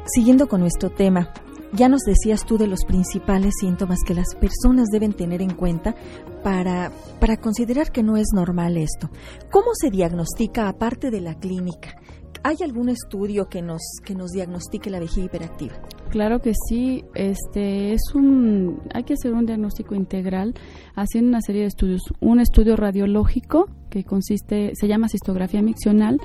Siguiendo 0.06 0.46
con 0.48 0.60
nuestro 0.60 0.90
tema, 0.90 1.32
ya 1.72 1.88
nos 1.88 2.02
decías 2.02 2.46
tú 2.46 2.56
de 2.56 2.66
los 2.66 2.84
principales 2.84 3.54
síntomas 3.60 3.98
que 4.06 4.14
las 4.14 4.34
personas 4.36 4.88
deben 4.90 5.12
tener 5.12 5.42
en 5.42 5.54
cuenta 5.54 5.94
para, 6.42 6.90
para 7.20 7.36
considerar 7.36 7.92
que 7.92 8.02
no 8.02 8.16
es 8.16 8.28
normal 8.32 8.76
esto. 8.76 9.10
¿Cómo 9.50 9.72
se 9.74 9.90
diagnostica 9.90 10.68
aparte 10.68 11.10
de 11.10 11.20
la 11.20 11.34
clínica? 11.34 11.96
¿Hay 12.42 12.56
algún 12.62 12.88
estudio 12.88 13.48
que 13.48 13.62
nos, 13.62 13.80
que 14.04 14.14
nos 14.14 14.30
diagnostique 14.30 14.90
la 14.90 15.00
vejiga 15.00 15.26
hiperactiva? 15.26 15.74
Claro 16.10 16.40
que 16.40 16.52
sí, 16.68 17.04
este 17.14 17.92
es 17.92 18.00
un 18.14 18.80
hay 18.94 19.04
que 19.04 19.14
hacer 19.14 19.34
un 19.34 19.44
diagnóstico 19.44 19.94
integral 19.94 20.54
haciendo 20.94 21.28
una 21.28 21.40
serie 21.42 21.62
de 21.62 21.68
estudios, 21.68 22.02
un 22.20 22.40
estudio 22.40 22.76
radiológico 22.76 23.68
que 23.90 24.04
consiste 24.04 24.72
se 24.74 24.88
llama 24.88 25.08
cistografía 25.08 25.60
miccional 25.60 26.18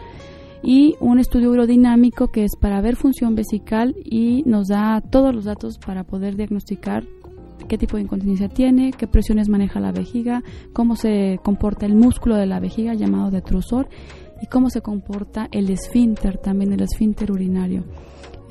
y 0.61 0.95
un 1.01 1.19
estudio 1.19 1.51
urodinámico 1.51 2.31
que 2.31 2.45
es 2.45 2.55
para 2.55 2.79
ver 2.79 2.95
función 2.95 3.35
vesical 3.35 3.95
y 4.05 4.43
nos 4.45 4.69
da 4.69 5.01
todos 5.01 5.35
los 5.35 5.43
datos 5.43 5.77
para 5.77 6.05
poder 6.05 6.37
diagnosticar 6.37 7.03
qué 7.67 7.77
tipo 7.77 7.97
de 7.97 8.03
incontinencia 8.03 8.49
tiene, 8.49 8.91
qué 8.91 9.07
presiones 9.07 9.49
maneja 9.49 9.79
la 9.79 9.91
vejiga, 9.91 10.43
cómo 10.71 10.95
se 10.95 11.39
comporta 11.43 11.85
el 11.85 11.95
músculo 11.95 12.35
de 12.35 12.45
la 12.45 12.59
vejiga 12.59 12.93
llamado 12.93 13.31
detrusor 13.31 13.89
y 14.43 14.47
cómo 14.47 14.69
se 14.69 14.81
comporta 14.81 15.47
el 15.53 15.69
esfínter, 15.69 16.37
también 16.37 16.73
el 16.73 16.81
esfínter 16.81 17.31
urinario. 17.31 17.85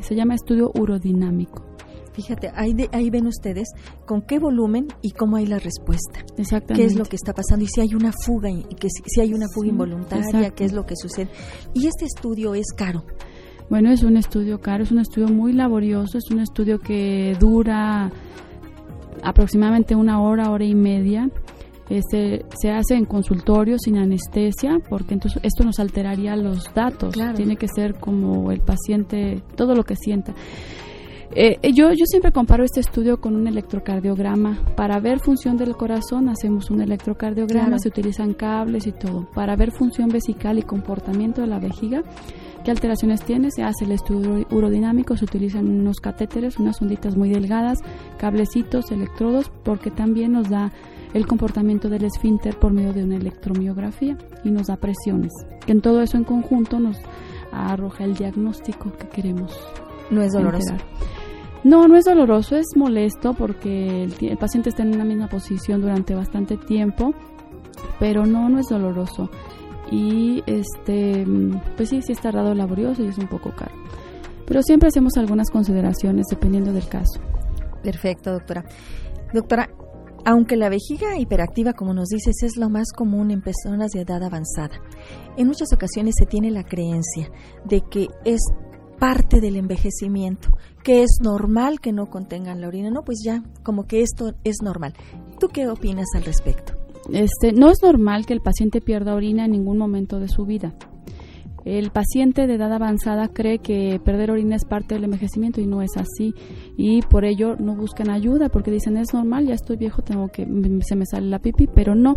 Se 0.00 0.14
llama 0.14 0.34
estudio 0.34 0.72
urodinámico. 0.74 1.66
Fíjate, 2.14 2.50
ahí, 2.54 2.74
ahí 2.92 3.10
ven 3.10 3.26
ustedes 3.26 3.68
con 4.06 4.22
qué 4.22 4.38
volumen 4.38 4.88
y 5.02 5.10
cómo 5.10 5.36
hay 5.36 5.44
la 5.44 5.58
respuesta. 5.58 6.24
Exactamente. 6.38 6.80
Qué 6.80 6.84
es 6.86 6.96
lo 6.96 7.04
que 7.04 7.16
está 7.16 7.34
pasando 7.34 7.66
y 7.66 7.68
si 7.68 7.82
hay 7.82 7.94
una 7.94 8.10
fuga, 8.24 8.48
y 8.48 8.62
que 8.74 8.88
si, 8.88 9.20
hay 9.20 9.34
una 9.34 9.48
fuga 9.54 9.68
involuntaria, 9.68 10.48
qué 10.52 10.64
es 10.64 10.72
lo 10.72 10.86
que 10.86 10.96
sucede. 10.96 11.28
Y 11.74 11.86
este 11.86 12.06
estudio 12.06 12.54
es 12.54 12.72
caro. 12.74 13.04
Bueno, 13.68 13.90
es 13.90 14.02
un 14.02 14.16
estudio 14.16 14.62
caro, 14.62 14.84
es 14.84 14.92
un 14.92 14.98
estudio 14.98 15.28
muy 15.28 15.52
laborioso, 15.52 16.16
es 16.16 16.30
un 16.30 16.40
estudio 16.40 16.78
que 16.78 17.36
dura 17.38 18.10
aproximadamente 19.22 19.94
una 19.94 20.22
hora, 20.22 20.50
hora 20.50 20.64
y 20.64 20.74
media. 20.74 21.28
Este, 21.88 22.44
se 22.58 22.70
hace 22.70 22.94
en 22.94 23.04
consultorio 23.04 23.76
sin 23.78 23.98
anestesia 23.98 24.78
porque 24.88 25.14
entonces 25.14 25.42
esto 25.42 25.64
nos 25.64 25.78
alteraría 25.78 26.36
los 26.36 26.72
datos. 26.74 27.14
Tiene 27.34 27.56
que 27.56 27.68
ser 27.68 27.94
como 27.94 28.50
el 28.50 28.60
paciente, 28.60 29.42
todo 29.56 29.74
lo 29.74 29.84
que 29.84 29.96
sienta. 29.96 30.34
Eh, 31.34 31.72
yo, 31.72 31.92
yo 31.92 32.04
siempre 32.04 32.30
comparo 32.30 32.62
este 32.62 32.80
estudio 32.80 33.20
con 33.20 33.34
un 33.34 33.46
electrocardiograma. 33.46 34.58
Para 34.76 35.00
ver 35.00 35.18
función 35.20 35.56
del 35.56 35.74
corazón 35.76 36.28
hacemos 36.28 36.70
un 36.70 36.82
electrocardiograma, 36.82 37.78
se 37.78 37.88
utilizan 37.88 38.34
cables 38.34 38.86
y 38.86 38.92
todo. 38.92 39.26
Para 39.34 39.56
ver 39.56 39.70
función 39.70 40.10
vesical 40.10 40.58
y 40.58 40.62
comportamiento 40.62 41.40
de 41.40 41.46
la 41.46 41.58
vejiga, 41.58 42.02
qué 42.64 42.70
alteraciones 42.70 43.22
tiene, 43.22 43.50
se 43.50 43.62
hace 43.62 43.86
el 43.86 43.92
estudio 43.92 44.46
urodinámico, 44.50 45.16
se 45.16 45.24
utilizan 45.24 45.68
unos 45.68 46.00
catéteres, 46.00 46.58
unas 46.58 46.80
onditas 46.82 47.16
muy 47.16 47.30
delgadas, 47.30 47.78
cablecitos, 48.18 48.90
electrodos, 48.92 49.50
porque 49.64 49.90
también 49.90 50.32
nos 50.32 50.50
da 50.50 50.70
el 51.14 51.26
comportamiento 51.26 51.88
del 51.88 52.04
esfínter 52.04 52.58
por 52.58 52.72
medio 52.72 52.92
de 52.92 53.04
una 53.04 53.16
electromiografía 53.16 54.16
y 54.44 54.50
nos 54.50 54.66
da 54.66 54.76
presiones. 54.76 55.32
Que 55.64 55.72
en 55.72 55.80
todo 55.80 56.00
eso 56.02 56.16
en 56.16 56.24
conjunto 56.24 56.78
nos 56.80 56.96
arroja 57.52 58.04
el 58.04 58.14
diagnóstico 58.14 58.92
que 58.92 59.08
queremos. 59.08 59.58
No 60.10 60.22
es 60.22 60.32
doloroso. 60.32 60.74
No, 61.64 61.86
no 61.86 61.96
es 61.96 62.04
doloroso, 62.04 62.56
es 62.56 62.66
molesto 62.74 63.34
porque 63.34 64.04
el, 64.04 64.36
paciente 64.36 64.70
está 64.70 64.82
en 64.82 64.94
una 64.94 65.04
misma 65.04 65.28
posición 65.28 65.80
durante 65.80 66.14
bastante 66.14 66.56
tiempo, 66.56 67.14
pero 68.00 68.26
no, 68.26 68.48
no 68.48 68.58
es 68.58 68.66
doloroso. 68.66 69.30
Y 69.90 70.42
este, 70.46 71.24
pues 71.76 71.90
sí, 71.90 72.02
sí 72.02 72.12
está 72.12 72.32
tardado 72.32 72.54
laborioso 72.54 73.02
y 73.04 73.08
es 73.08 73.18
un 73.18 73.28
poco 73.28 73.50
caro. 73.50 73.72
Pero 74.46 74.62
siempre 74.62 74.88
hacemos 74.88 75.16
algunas 75.16 75.50
consideraciones 75.50 76.26
dependiendo 76.28 76.72
del 76.72 76.88
caso. 76.88 77.20
Perfecto, 77.82 78.32
doctora. 78.32 78.64
Doctora, 79.32 79.68
aunque 80.24 80.56
la 80.56 80.68
vejiga 80.68 81.18
hiperactiva, 81.18 81.72
como 81.72 81.94
nos 81.94 82.08
dices, 82.08 82.42
es 82.42 82.56
lo 82.56 82.68
más 82.68 82.92
común 82.92 83.30
en 83.30 83.42
personas 83.42 83.90
de 83.92 84.02
edad 84.02 84.22
avanzada, 84.22 84.80
en 85.36 85.46
muchas 85.46 85.72
ocasiones 85.72 86.14
se 86.18 86.26
tiene 86.26 86.50
la 86.50 86.64
creencia 86.64 87.30
de 87.64 87.82
que 87.82 88.08
es 88.24 88.40
parte 88.98 89.40
del 89.40 89.56
envejecimiento, 89.56 90.50
que 90.84 91.02
es 91.02 91.18
normal 91.22 91.80
que 91.80 91.92
no 91.92 92.06
contengan 92.06 92.60
la 92.60 92.68
orina, 92.68 92.90
no, 92.90 93.02
pues 93.02 93.18
ya, 93.24 93.42
como 93.64 93.86
que 93.86 94.02
esto 94.02 94.34
es 94.44 94.62
normal. 94.62 94.94
¿Tú 95.40 95.48
qué 95.48 95.66
opinas 95.68 96.06
al 96.14 96.22
respecto? 96.22 96.74
Este, 97.12 97.52
no 97.52 97.70
es 97.70 97.78
normal 97.82 98.26
que 98.26 98.32
el 98.32 98.40
paciente 98.40 98.80
pierda 98.80 99.14
orina 99.14 99.44
en 99.44 99.50
ningún 99.50 99.76
momento 99.76 100.20
de 100.20 100.28
su 100.28 100.44
vida. 100.44 100.72
El 101.64 101.90
paciente 101.90 102.46
de 102.46 102.54
edad 102.54 102.72
avanzada 102.72 103.28
cree 103.28 103.58
que 103.58 104.00
perder 104.04 104.30
orina 104.30 104.56
es 104.56 104.64
parte 104.64 104.94
del 104.94 105.04
envejecimiento 105.04 105.60
y 105.60 105.66
no 105.66 105.82
es 105.82 105.96
así 105.96 106.34
y 106.76 107.02
por 107.02 107.24
ello 107.24 107.56
no 107.58 107.74
buscan 107.74 108.10
ayuda 108.10 108.48
porque 108.48 108.70
dicen 108.70 108.96
es 108.96 109.14
normal, 109.14 109.46
ya 109.46 109.54
estoy 109.54 109.76
viejo, 109.76 110.02
tengo 110.02 110.28
que 110.28 110.46
se 110.82 110.96
me 110.96 111.06
sale 111.06 111.28
la 111.28 111.38
pipí, 111.38 111.68
pero 111.72 111.94
no 111.94 112.16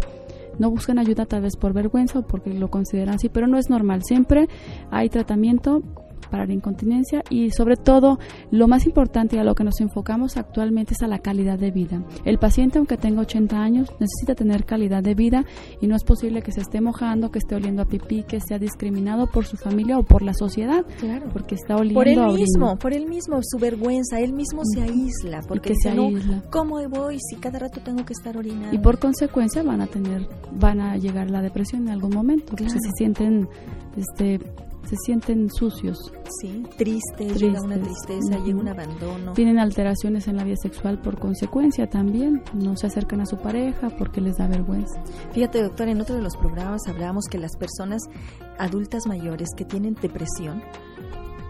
no 0.57 0.69
buscan 0.69 0.99
ayuda 0.99 1.25
tal 1.25 1.41
vez 1.41 1.57
por 1.57 1.73
vergüenza 1.73 2.19
o 2.19 2.21
porque 2.27 2.53
lo 2.53 2.69
consideran 2.69 3.15
así, 3.15 3.29
pero 3.29 3.47
no 3.47 3.57
es 3.57 3.69
normal. 3.69 4.03
Siempre 4.03 4.47
hay 4.89 5.09
tratamiento 5.09 5.83
para 6.29 6.45
la 6.45 6.53
incontinencia 6.53 7.23
y 7.29 7.51
sobre 7.51 7.75
todo 7.77 8.19
lo 8.51 8.67
más 8.67 8.85
importante 8.85 9.35
y 9.35 9.39
a 9.39 9.43
lo 9.43 9.55
que 9.55 9.63
nos 9.63 9.79
enfocamos 9.81 10.37
actualmente 10.37 10.93
es 10.93 11.01
a 11.01 11.07
la 11.07 11.19
calidad 11.19 11.57
de 11.59 11.71
vida. 11.71 12.03
El 12.25 12.39
paciente 12.39 12.77
aunque 12.77 12.97
tenga 12.97 13.21
80 13.21 13.57
años 13.61 13.89
necesita 13.99 14.35
tener 14.35 14.65
calidad 14.65 15.03
de 15.03 15.15
vida 15.15 15.45
y 15.81 15.87
no 15.87 15.95
es 15.95 16.03
posible 16.03 16.41
que 16.41 16.51
se 16.51 16.61
esté 16.61 16.81
mojando, 16.81 17.31
que 17.31 17.39
esté 17.39 17.55
oliendo 17.55 17.81
a 17.83 17.85
pipí, 17.85 18.23
que 18.23 18.39
sea 18.41 18.59
discriminado 18.59 19.27
por 19.27 19.45
su 19.45 19.57
familia 19.57 19.97
o 19.97 20.03
por 20.03 20.21
la 20.21 20.33
sociedad, 20.33 20.85
claro. 20.99 21.27
porque 21.31 21.55
está 21.55 21.75
oliendo 21.75 21.99
por 21.99 22.07
él 22.07 22.19
a 22.19 22.27
mismo, 22.27 22.77
por 22.77 22.93
él 22.93 23.07
mismo, 23.07 23.39
su 23.43 23.57
vergüenza, 23.57 24.19
él 24.19 24.33
mismo 24.33 24.61
se 24.65 24.81
aísla, 24.81 25.41
porque 25.47 25.73
se 25.81 25.93
no, 25.93 26.07
aísla. 26.07 26.43
¿cómo 26.51 26.79
voy 26.89 27.17
si 27.19 27.35
cada 27.37 27.59
rato 27.59 27.81
tengo 27.81 28.05
que 28.05 28.13
estar 28.13 28.37
orinando? 28.37 28.73
Y 28.75 28.79
por 28.79 28.99
consecuencia 28.99 29.63
van 29.63 29.81
a 29.81 29.87
tener, 29.87 30.27
van 30.51 30.79
a 30.81 30.97
llegar 30.97 31.27
a 31.27 31.31
la 31.31 31.41
depresión 31.41 31.83
en 31.83 31.89
algún 31.89 32.13
momento, 32.13 32.55
Claro. 32.55 32.73
se 32.73 32.79
sienten 32.97 33.47
este 33.97 34.39
se 34.85 34.95
sienten 34.97 35.49
sucios, 35.51 35.97
sí, 36.41 36.63
triste, 36.77 37.25
llega 37.25 37.35
Tristes. 37.35 37.61
una 37.63 37.75
tristeza, 37.79 38.35
Ujú. 38.37 38.45
llega 38.45 38.59
un 38.59 38.67
abandono. 38.67 39.33
tienen 39.33 39.59
alteraciones 39.59 40.27
en 40.27 40.37
la 40.37 40.43
vida 40.43 40.55
sexual 40.61 40.99
por 41.01 41.19
consecuencia 41.19 41.87
también, 41.89 42.43
no 42.53 42.75
se 42.77 42.87
acercan 42.87 43.21
a 43.21 43.25
su 43.25 43.37
pareja 43.37 43.89
porque 43.97 44.21
les 44.21 44.37
da 44.37 44.47
vergüenza. 44.47 45.01
Fíjate, 45.31 45.61
doctor, 45.63 45.87
en 45.89 46.01
otro 46.01 46.15
de 46.15 46.21
los 46.21 46.35
programas 46.37 46.81
hablábamos 46.87 47.25
que 47.29 47.37
las 47.37 47.55
personas 47.57 48.01
adultas 48.57 49.05
mayores 49.07 49.49
que 49.57 49.65
tienen 49.65 49.95
depresión 49.95 50.61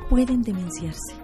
pueden 0.10 0.42
demenciarse. 0.42 1.16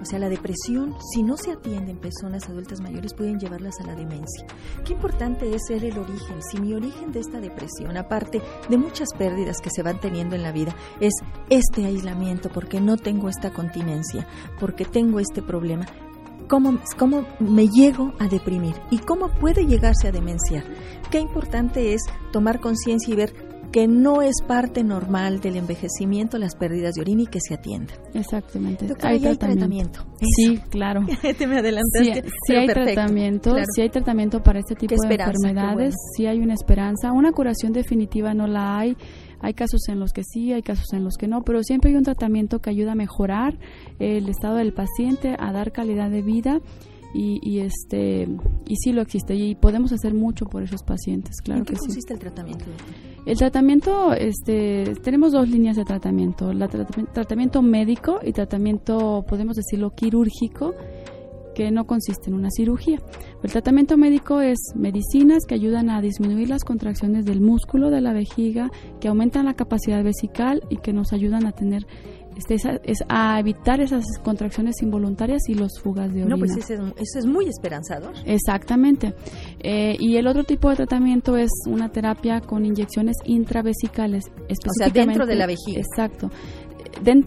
O 0.00 0.04
sea, 0.04 0.18
la 0.18 0.28
depresión, 0.28 0.94
si 1.12 1.22
no 1.22 1.36
se 1.36 1.52
atienden 1.52 1.96
personas 1.96 2.48
adultas 2.48 2.80
mayores, 2.80 3.14
pueden 3.14 3.38
llevarlas 3.38 3.80
a 3.80 3.86
la 3.86 3.94
demencia. 3.94 4.46
Qué 4.84 4.92
importante 4.92 5.54
es 5.54 5.62
ver 5.68 5.84
el 5.84 5.98
origen. 5.98 6.42
Si 6.42 6.60
mi 6.60 6.74
origen 6.74 7.12
de 7.12 7.20
esta 7.20 7.40
depresión, 7.40 7.96
aparte 7.96 8.40
de 8.68 8.76
muchas 8.76 9.08
pérdidas 9.16 9.60
que 9.60 9.70
se 9.70 9.82
van 9.82 10.00
teniendo 10.00 10.36
en 10.36 10.42
la 10.42 10.52
vida, 10.52 10.74
es 11.00 11.14
este 11.50 11.84
aislamiento, 11.86 12.50
porque 12.50 12.80
no 12.80 12.96
tengo 12.96 13.28
esta 13.28 13.50
continencia, 13.50 14.26
porque 14.60 14.84
tengo 14.84 15.20
este 15.20 15.42
problema, 15.42 15.86
¿Cómo, 16.48 16.78
¿Cómo 16.96 17.26
me 17.40 17.66
llego 17.66 18.12
a 18.20 18.28
deprimir? 18.28 18.76
¿Y 18.90 18.98
cómo 18.98 19.28
puede 19.28 19.66
llegarse 19.66 20.06
a 20.06 20.12
demenciar? 20.12 20.62
Qué 21.10 21.18
importante 21.18 21.92
es 21.92 22.02
tomar 22.30 22.60
conciencia 22.60 23.12
y 23.12 23.16
ver 23.16 23.34
que 23.76 23.86
no 23.86 24.22
es 24.22 24.36
parte 24.48 24.82
normal 24.82 25.40
del 25.40 25.56
envejecimiento 25.56 26.38
las 26.38 26.56
pérdidas 26.56 26.94
de 26.94 27.02
orina 27.02 27.24
y 27.24 27.26
que 27.26 27.40
se 27.46 27.52
atiendan. 27.52 27.98
Exactamente. 28.14 28.86
Doctora, 28.86 29.14
¿y 29.14 29.26
hay 29.26 29.36
tratamiento? 29.36 30.00
Sí, 30.18 30.58
claro. 30.70 31.04
Te 31.38 31.46
me 31.46 31.58
adelantaste. 31.58 32.24
Sí, 32.46 32.54
hay 32.54 32.66
perfecto, 32.66 32.94
tratamiento, 32.94 33.50
claro. 33.50 33.66
sí 33.74 33.82
hay 33.82 33.90
tratamiento 33.90 34.42
para 34.42 34.60
este 34.60 34.76
tipo 34.76 34.94
de 34.94 35.14
enfermedades, 35.14 35.76
bueno. 35.76 36.12
sí 36.16 36.26
hay 36.26 36.38
una 36.38 36.54
esperanza. 36.54 37.12
Una 37.12 37.32
curación 37.32 37.74
definitiva 37.74 38.32
no 38.32 38.46
la 38.46 38.78
hay. 38.78 38.96
Hay 39.42 39.52
casos 39.52 39.86
en 39.90 40.00
los 40.00 40.14
que 40.14 40.22
sí, 40.24 40.54
hay 40.54 40.62
casos 40.62 40.94
en 40.94 41.04
los 41.04 41.18
que 41.18 41.28
no, 41.28 41.42
pero 41.42 41.62
siempre 41.62 41.90
hay 41.90 41.96
un 41.96 42.04
tratamiento 42.04 42.60
que 42.60 42.70
ayuda 42.70 42.92
a 42.92 42.94
mejorar 42.94 43.58
el 43.98 44.30
estado 44.30 44.56
del 44.56 44.72
paciente, 44.72 45.36
a 45.38 45.52
dar 45.52 45.72
calidad 45.72 46.08
de 46.08 46.22
vida 46.22 46.62
y, 47.14 47.40
y 47.42 47.60
este 47.60 48.28
y 48.66 48.76
sí 48.76 48.92
lo 48.92 49.02
existe 49.02 49.34
y 49.34 49.54
podemos 49.54 49.92
hacer 49.92 50.14
mucho 50.14 50.46
por 50.46 50.62
esos 50.62 50.82
pacientes, 50.82 51.36
claro 51.42 51.60
¿En 51.60 51.64
qué 51.64 51.72
que 51.74 51.78
sí. 51.78 51.86
consiste 51.86 52.12
el 52.14 52.18
tratamiento? 52.18 52.64
El 53.24 53.36
tratamiento, 53.36 54.12
este, 54.12 54.94
tenemos 55.02 55.32
dos 55.32 55.48
líneas 55.48 55.76
de 55.76 55.84
tratamiento, 55.84 56.52
la 56.52 56.68
trat- 56.68 57.12
tratamiento 57.12 57.60
médico 57.60 58.20
y 58.24 58.32
tratamiento, 58.32 59.24
podemos 59.28 59.56
decirlo, 59.56 59.90
quirúrgico, 59.90 60.74
que 61.56 61.70
no 61.70 61.86
consiste 61.86 62.28
en 62.28 62.34
una 62.34 62.50
cirugía. 62.50 63.00
El 63.42 63.50
tratamiento 63.50 63.96
médico 63.96 64.40
es 64.42 64.58
medicinas 64.76 65.44
que 65.48 65.54
ayudan 65.54 65.88
a 65.90 66.00
disminuir 66.02 66.50
las 66.50 66.64
contracciones 66.64 67.24
del 67.24 67.40
músculo 67.40 67.90
de 67.90 68.00
la 68.02 68.12
vejiga, 68.12 68.70
que 69.00 69.08
aumentan 69.08 69.46
la 69.46 69.54
capacidad 69.54 70.04
vesical 70.04 70.62
y 70.68 70.76
que 70.76 70.92
nos 70.92 71.12
ayudan 71.12 71.46
a 71.46 71.52
tener, 71.52 71.86
este, 72.36 72.54
es 72.84 72.98
a 73.08 73.40
evitar 73.40 73.80
esas 73.80 74.04
contracciones 74.22 74.82
involuntarias 74.82 75.48
y 75.48 75.54
los 75.54 75.80
fugas 75.82 76.12
de 76.12 76.20
orina. 76.22 76.36
No, 76.36 76.38
pues 76.38 76.56
ese 76.56 76.74
es, 76.74 76.80
eso 76.80 77.18
es 77.18 77.26
muy 77.26 77.46
esperanzador. 77.46 78.12
Exactamente. 78.26 79.14
Eh, 79.60 79.96
y 79.98 80.16
el 80.16 80.26
otro 80.26 80.44
tipo 80.44 80.68
de 80.70 80.76
tratamiento 80.76 81.36
es 81.36 81.50
una 81.66 81.88
terapia 81.90 82.40
con 82.40 82.64
inyecciones 82.66 83.16
intravesicales. 83.24 84.24
sea, 84.26 84.32
específicamente- 84.48 85.00
dentro 85.12 85.26
de 85.26 85.34
la 85.34 85.46
vejiga. 85.46 85.80
Exacto. 85.80 86.30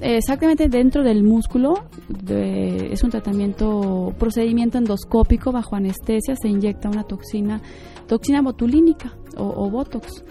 Exactamente 0.02 0.68
dentro 0.68 1.04
del 1.04 1.24
músculo 1.24 1.74
de- 2.08 2.92
es 2.92 3.04
un 3.04 3.12
tratamiento, 3.12 4.14
procedimiento 4.18 4.78
endoscópico 4.80 5.52
bajo 5.52 5.76
anestesia, 5.76 6.36
se 6.36 6.48
inyecta 6.48 6.90
una 6.90 7.04
toxina, 7.04 7.62
toxina 8.08 8.42
botulínica 8.42 9.14
o, 9.38 9.44
o 9.44 9.70
botox, 9.70 10.24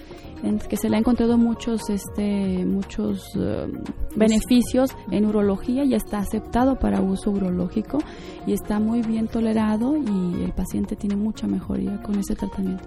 en 0.43 0.59
que 0.59 0.77
se 0.77 0.89
le 0.89 0.97
ha 0.97 0.99
encontrado 0.99 1.37
muchos, 1.39 1.89
este, 1.91 2.65
muchos 2.65 3.23
eh, 3.37 3.67
beneficios 4.17 4.91
en 5.11 5.27
urología 5.27 5.85
y 5.85 5.95
está 5.95 6.19
aceptado 6.19 6.79
para 6.79 7.01
uso 7.01 7.31
urológico 7.31 7.99
y 8.47 8.53
está 8.53 8.79
muy 8.81 9.03
bien 9.03 9.29
tolerado 9.29 9.97
y 9.97 10.43
el 10.45 10.53
paciente 10.53 10.97
tiene 10.97 11.17
mucha 11.17 11.47
mejoría 11.47 12.01
con 12.03 12.19
ese 12.19 12.35
tratamiento. 12.35 12.85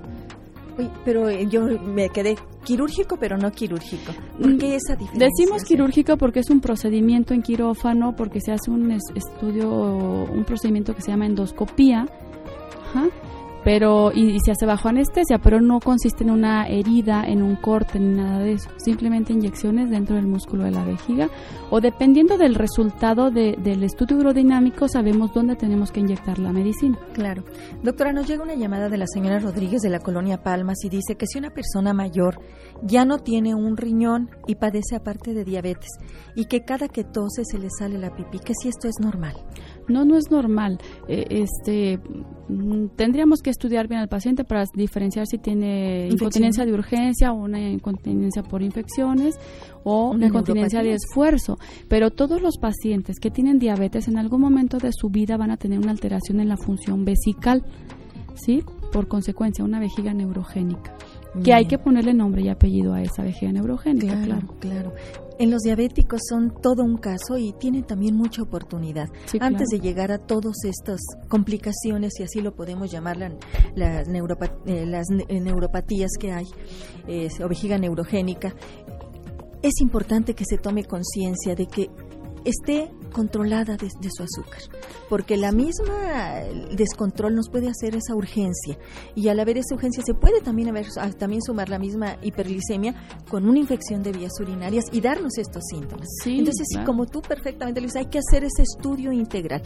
Oye, 0.77 0.89
pero 1.03 1.27
eh, 1.29 1.45
yo 1.49 1.63
me 1.65 2.07
quedé 2.09 2.37
quirúrgico, 2.63 3.17
pero 3.19 3.37
no 3.37 3.51
quirúrgico. 3.51 4.13
¿Por 4.39 4.53
Mm, 4.53 4.57
qué 4.57 4.75
esa 4.75 4.95
diferencia? 4.95 5.27
Decimos 5.37 5.63
quirúrgico 5.65 6.15
porque 6.17 6.39
es 6.39 6.49
un 6.49 6.61
procedimiento 6.61 7.33
en 7.33 7.41
quirófano, 7.41 8.15
porque 8.15 8.39
se 8.39 8.53
hace 8.53 8.71
un 8.71 8.89
es- 8.91 9.01
estudio, 9.13 9.69
un 9.69 10.45
procedimiento 10.45 10.95
que 10.95 11.01
se 11.01 11.11
llama 11.11 11.25
endoscopía, 11.25 12.07
ajá, 12.89 13.07
pero 13.63 14.11
y, 14.13 14.31
y 14.35 14.39
se 14.43 14.51
hace 14.51 14.65
bajo 14.65 14.89
anestesia, 14.89 15.37
pero 15.39 15.61
no 15.61 15.79
consiste 15.79 16.23
en 16.23 16.31
una 16.31 16.67
herida, 16.67 17.23
en 17.25 17.41
un 17.41 17.55
corte 17.55 17.99
ni 17.99 18.15
nada 18.15 18.39
de 18.39 18.53
eso, 18.53 18.69
simplemente 18.77 19.33
inyecciones 19.33 19.89
dentro 19.89 20.15
del 20.15 20.27
músculo 20.27 20.63
de 20.63 20.71
la 20.71 20.83
vejiga 20.83 21.29
o 21.69 21.79
dependiendo 21.81 22.37
del 22.37 22.55
resultado 22.55 23.29
de- 23.31 23.57
del 23.63 23.83
estudio 23.83 24.17
urodinámico 24.17 24.87
sabemos 24.87 25.33
dónde 25.33 25.55
tenemos 25.55 25.91
que 25.91 25.99
inyectar 25.99 26.39
la 26.39 26.51
medicina. 26.51 26.97
Claro. 27.13 27.43
Doctora, 27.83 28.13
nos 28.13 28.27
llega 28.27 28.43
una 28.43 28.55
llamada 28.55 28.89
de 28.89 28.97
la 28.97 29.05
señora 29.07 29.39
Rodríguez 29.39 29.81
de 29.81 29.89
la 29.89 29.99
colonia 29.99 30.41
Palmas 30.43 30.83
y 30.83 30.89
dice 30.89 31.15
que 31.15 31.27
si 31.27 31.37
una 31.37 31.51
persona 31.51 31.93
mayor 31.93 32.39
ya 32.83 33.05
no 33.05 33.19
tiene 33.19 33.53
un 33.55 33.77
riñón 33.77 34.29
y 34.47 34.55
padece 34.55 34.95
aparte 34.95 35.33
de 35.33 35.43
diabetes 35.45 35.89
y 36.35 36.45
que 36.45 36.63
cada 36.65 36.87
que 36.87 37.03
tose 37.03 37.43
se 37.45 37.59
le 37.59 37.69
sale 37.69 37.97
la 37.99 38.15
pipí, 38.15 38.39
que 38.39 38.53
si 38.59 38.69
esto 38.69 38.87
es 38.87 38.95
normal. 38.99 39.33
No, 39.87 40.05
no 40.05 40.15
es 40.17 40.31
normal. 40.31 40.79
Eh, 41.07 41.25
este, 41.29 41.99
mm, 42.49 42.87
tendríamos 42.95 43.41
que 43.41 43.50
estudiar 43.51 43.87
bien 43.87 44.01
al 44.01 44.09
paciente 44.09 44.43
para 44.43 44.65
diferenciar 44.73 45.27
si 45.27 45.37
tiene 45.37 46.05
Infección. 46.05 46.13
incontinencia 46.13 46.65
de 46.65 46.73
urgencia 46.73 47.31
o 47.31 47.35
una 47.35 47.59
incontinencia 47.59 48.43
por 48.43 48.61
infecciones 48.61 49.39
o 49.83 50.11
Una 50.11 50.27
incontinencia 50.27 50.81
de 50.81 50.93
esfuerzo. 50.93 51.57
Pero 51.87 52.11
todos 52.11 52.41
los 52.41 52.57
pacientes 52.57 53.19
que 53.19 53.31
tienen 53.31 53.59
diabetes 53.59 54.07
en 54.07 54.17
algún 54.17 54.41
momento 54.41 54.77
de 54.77 54.91
su 54.91 55.09
vida 55.09 55.37
van 55.37 55.51
a 55.51 55.57
tener 55.57 55.79
una 55.79 55.91
alteración 55.91 56.39
en 56.39 56.49
la 56.49 56.57
función 56.57 57.05
vesical, 57.05 57.63
¿sí? 58.35 58.63
Por 58.91 59.07
consecuencia, 59.07 59.63
una 59.63 59.79
vejiga 59.79 60.13
neurogénica. 60.13 60.95
Que 61.43 61.53
hay 61.53 61.63
Bien. 61.63 61.69
que 61.69 61.77
ponerle 61.79 62.13
nombre 62.13 62.41
y 62.41 62.49
apellido 62.49 62.93
a 62.93 63.01
esa 63.01 63.23
vejiga 63.23 63.51
neurogénica, 63.53 64.07
Claro, 64.23 64.47
claro. 64.59 64.59
claro. 64.59 64.93
En 65.39 65.49
los 65.49 65.61
diabéticos 65.61 66.21
son 66.29 66.53
todo 66.61 66.83
un 66.83 66.97
caso 66.97 67.37
y 67.37 67.53
tienen 67.53 67.83
también 67.83 68.15
mucha 68.15 68.41
oportunidad. 68.43 69.07
Sí, 69.25 69.37
Antes 69.41 69.69
claro. 69.69 69.81
de 69.81 69.87
llegar 69.89 70.11
a 70.11 70.17
todas 70.19 70.55
estas 70.65 70.99
complicaciones, 71.29 72.19
y 72.19 72.23
así 72.23 72.41
lo 72.41 72.53
podemos 72.53 72.91
llamar 72.91 73.17
la- 73.17 73.31
las, 73.75 74.07
neuropa- 74.09 74.51
eh, 74.65 74.85
las 74.85 75.07
ne- 75.09 75.25
eh, 75.29 75.39
neuropatías 75.39 76.11
que 76.19 76.31
hay, 76.33 76.47
eh, 77.07 77.29
o 77.43 77.47
vejiga 77.47 77.77
neurogénica, 77.77 78.53
es 79.63 79.79
importante 79.81 80.33
que 80.33 80.43
se 80.45 80.57
tome 80.57 80.83
conciencia 80.83 81.55
de 81.55 81.65
que 81.65 81.89
esté 82.43 82.91
controlada 83.11 83.77
de, 83.77 83.89
de 83.99 84.09
su 84.11 84.23
azúcar, 84.23 84.61
porque 85.09 85.37
la 85.37 85.51
misma 85.51 86.41
el 86.41 86.75
descontrol 86.75 87.35
nos 87.35 87.49
puede 87.49 87.69
hacer 87.69 87.95
esa 87.95 88.15
urgencia 88.15 88.77
y 89.15 89.27
al 89.27 89.39
haber 89.39 89.57
esa 89.57 89.75
urgencia 89.75 90.03
se 90.03 90.13
puede 90.13 90.41
también 90.41 90.69
haber 90.69 90.87
ah, 90.97 91.09
también 91.11 91.41
sumar 91.41 91.69
la 91.69 91.79
misma 91.79 92.17
hiperglicemia 92.21 92.95
con 93.29 93.47
una 93.47 93.59
infección 93.59 94.03
de 94.03 94.11
vías 94.11 94.33
urinarias 94.39 94.85
y 94.91 95.01
darnos 95.01 95.37
estos 95.37 95.63
síntomas. 95.69 96.07
Sí, 96.23 96.39
Entonces, 96.39 96.67
claro. 96.71 96.87
como 96.87 97.05
tú 97.05 97.21
perfectamente 97.21 97.81
lo 97.81 97.87
dices, 97.87 98.01
hay 98.01 98.09
que 98.09 98.19
hacer 98.19 98.43
ese 98.43 98.63
estudio 98.63 99.11
integral 99.11 99.63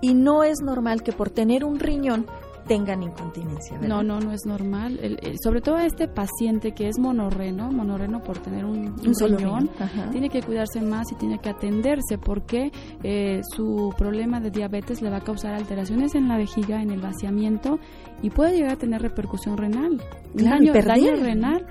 y 0.00 0.14
no 0.14 0.44
es 0.44 0.60
normal 0.60 1.02
que 1.02 1.12
por 1.12 1.30
tener 1.30 1.64
un 1.64 1.78
riñón 1.78 2.26
tengan 2.66 3.02
incontinencia. 3.02 3.78
No, 3.78 4.02
no, 4.02 4.20
no 4.20 4.32
es 4.32 4.44
normal. 4.46 4.98
sobre 5.42 5.60
todo 5.60 5.78
este 5.78 6.08
paciente 6.08 6.72
que 6.72 6.88
es 6.88 6.98
monorreno, 6.98 7.70
monorreno 7.70 8.22
por 8.22 8.38
tener 8.38 8.64
un, 8.64 8.94
un, 9.00 9.70
tiene 10.12 10.28
que 10.28 10.42
cuidarse 10.42 10.80
más 10.80 11.10
y 11.12 11.16
tiene 11.16 11.38
que 11.38 11.50
atenderse 11.50 12.18
porque 12.18 12.72
eh, 13.02 13.40
su 13.54 13.92
problema 13.96 14.40
de 14.40 14.50
diabetes 14.50 15.02
le 15.02 15.10
va 15.10 15.18
a 15.18 15.24
causar 15.24 15.54
alteraciones 15.54 16.14
en 16.14 16.28
la 16.28 16.36
vejiga, 16.36 16.82
en 16.82 16.90
el 16.90 17.00
vaciamiento 17.00 17.78
y 18.22 18.30
puede 18.30 18.56
llegar 18.56 18.72
a 18.72 18.76
tener 18.76 19.02
repercusión 19.02 19.56
renal. 19.56 20.02
daño, 20.34 20.72
daño 20.72 21.16
renal 21.16 21.66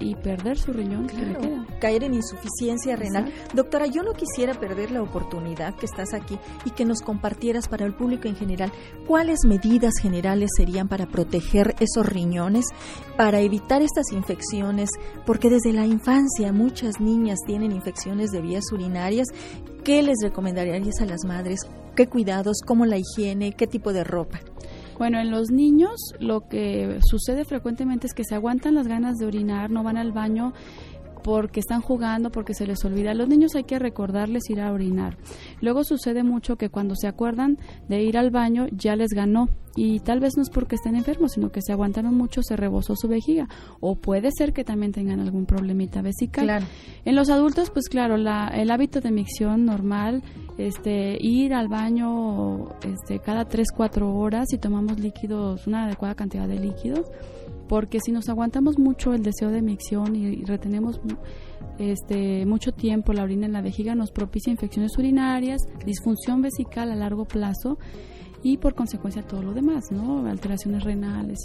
y 0.00 0.14
perder 0.16 0.58
su 0.58 0.72
riñón 0.72 1.08
caer 1.80 2.04
en 2.04 2.14
insuficiencia 2.14 2.96
renal. 2.96 3.32
Doctora, 3.54 3.86
yo 3.86 4.02
no 4.02 4.12
quisiera 4.14 4.54
perder 4.54 4.90
la 4.90 5.02
oportunidad 5.02 5.74
que 5.74 5.86
estás 5.86 6.14
aquí 6.14 6.38
y 6.64 6.70
que 6.70 6.84
nos 6.84 7.02
compartieras 7.02 7.68
para 7.68 7.86
el 7.86 7.94
público 7.94 8.28
en 8.28 8.36
general 8.36 8.72
cuáles 9.06 9.40
medidas 9.44 9.94
generales 10.00 10.50
serían 10.56 10.88
para 10.88 11.06
proteger 11.06 11.74
esos 11.80 12.06
riñones, 12.06 12.64
para 13.16 13.40
evitar 13.40 13.82
estas 13.82 14.12
infecciones, 14.12 14.90
porque 15.26 15.50
desde 15.50 15.72
la 15.72 15.86
infancia 15.86 16.52
muchas 16.52 17.00
niñas 17.00 17.38
tienen 17.46 17.72
infecciones 17.72 18.30
de 18.30 18.40
vías 18.40 18.64
urinarias. 18.72 19.26
¿Qué 19.84 20.02
les 20.02 20.16
recomendarías 20.22 21.00
a 21.00 21.06
las 21.06 21.24
madres? 21.24 21.60
¿Qué 21.96 22.06
cuidados? 22.06 22.58
¿Cómo 22.66 22.86
la 22.86 22.98
higiene? 22.98 23.52
¿Qué 23.52 23.66
tipo 23.66 23.92
de 23.92 24.04
ropa? 24.04 24.40
Bueno, 25.00 25.18
en 25.18 25.30
los 25.30 25.50
niños 25.50 25.98
lo 26.18 26.46
que 26.46 26.98
sucede 27.08 27.46
frecuentemente 27.46 28.06
es 28.06 28.12
que 28.12 28.22
se 28.22 28.34
aguantan 28.34 28.74
las 28.74 28.86
ganas 28.86 29.16
de 29.16 29.24
orinar, 29.24 29.70
no 29.70 29.82
van 29.82 29.96
al 29.96 30.12
baño 30.12 30.52
porque 31.22 31.60
están 31.60 31.80
jugando, 31.80 32.30
porque 32.30 32.54
se 32.54 32.66
les 32.66 32.84
olvida. 32.84 33.10
A 33.10 33.14
los 33.14 33.28
niños 33.28 33.54
hay 33.54 33.64
que 33.64 33.78
recordarles 33.78 34.48
ir 34.50 34.60
a 34.60 34.72
orinar. 34.72 35.16
Luego 35.60 35.84
sucede 35.84 36.22
mucho 36.22 36.56
que 36.56 36.68
cuando 36.68 36.94
se 36.96 37.08
acuerdan 37.08 37.58
de 37.88 38.02
ir 38.02 38.18
al 38.18 38.30
baño 38.30 38.66
ya 38.72 38.96
les 38.96 39.10
ganó 39.10 39.48
y 39.76 40.00
tal 40.00 40.20
vez 40.20 40.32
no 40.36 40.42
es 40.42 40.50
porque 40.50 40.74
estén 40.74 40.96
enfermos, 40.96 41.32
sino 41.32 41.50
que 41.52 41.62
se 41.62 41.72
aguantaron 41.72 42.14
mucho, 42.14 42.42
se 42.42 42.56
rebosó 42.56 42.96
su 42.96 43.08
vejiga 43.08 43.48
o 43.80 43.94
puede 43.94 44.30
ser 44.36 44.52
que 44.52 44.64
también 44.64 44.92
tengan 44.92 45.20
algún 45.20 45.46
problemita 45.46 46.02
vesical. 46.02 46.66
En 47.04 47.16
los 47.16 47.30
adultos, 47.30 47.70
pues 47.70 47.88
claro, 47.88 48.16
la, 48.16 48.48
el 48.48 48.70
hábito 48.70 49.00
de 49.00 49.10
micción 49.10 49.64
normal, 49.64 50.22
este, 50.58 51.16
ir 51.20 51.54
al 51.54 51.68
baño 51.68 52.68
este, 52.82 53.20
cada 53.20 53.44
3, 53.44 53.68
4 53.74 54.12
horas 54.14 54.52
y 54.52 54.58
tomamos 54.58 54.98
líquidos, 54.98 55.66
una 55.66 55.84
adecuada 55.84 56.14
cantidad 56.14 56.48
de 56.48 56.58
líquidos 56.58 57.06
porque 57.70 58.00
si 58.04 58.10
nos 58.10 58.28
aguantamos 58.28 58.80
mucho 58.80 59.14
el 59.14 59.22
deseo 59.22 59.50
de 59.50 59.62
micción 59.62 60.16
y, 60.16 60.42
retenemos 60.44 61.00
este, 61.78 62.44
mucho 62.44 62.72
tiempo 62.72 63.12
la 63.12 63.22
orina 63.22 63.46
en 63.46 63.52
la 63.52 63.62
vejiga, 63.62 63.94
nos 63.94 64.10
propicia 64.10 64.50
infecciones 64.50 64.98
urinarias, 64.98 65.60
disfunción 65.86 66.42
vesical 66.42 66.90
a 66.90 66.96
largo 66.96 67.26
plazo 67.26 67.78
y 68.42 68.56
por 68.56 68.74
consecuencia 68.74 69.22
todo 69.22 69.44
lo 69.44 69.54
demás, 69.54 69.92
¿no? 69.92 70.26
Alteraciones 70.26 70.82
renales. 70.82 71.38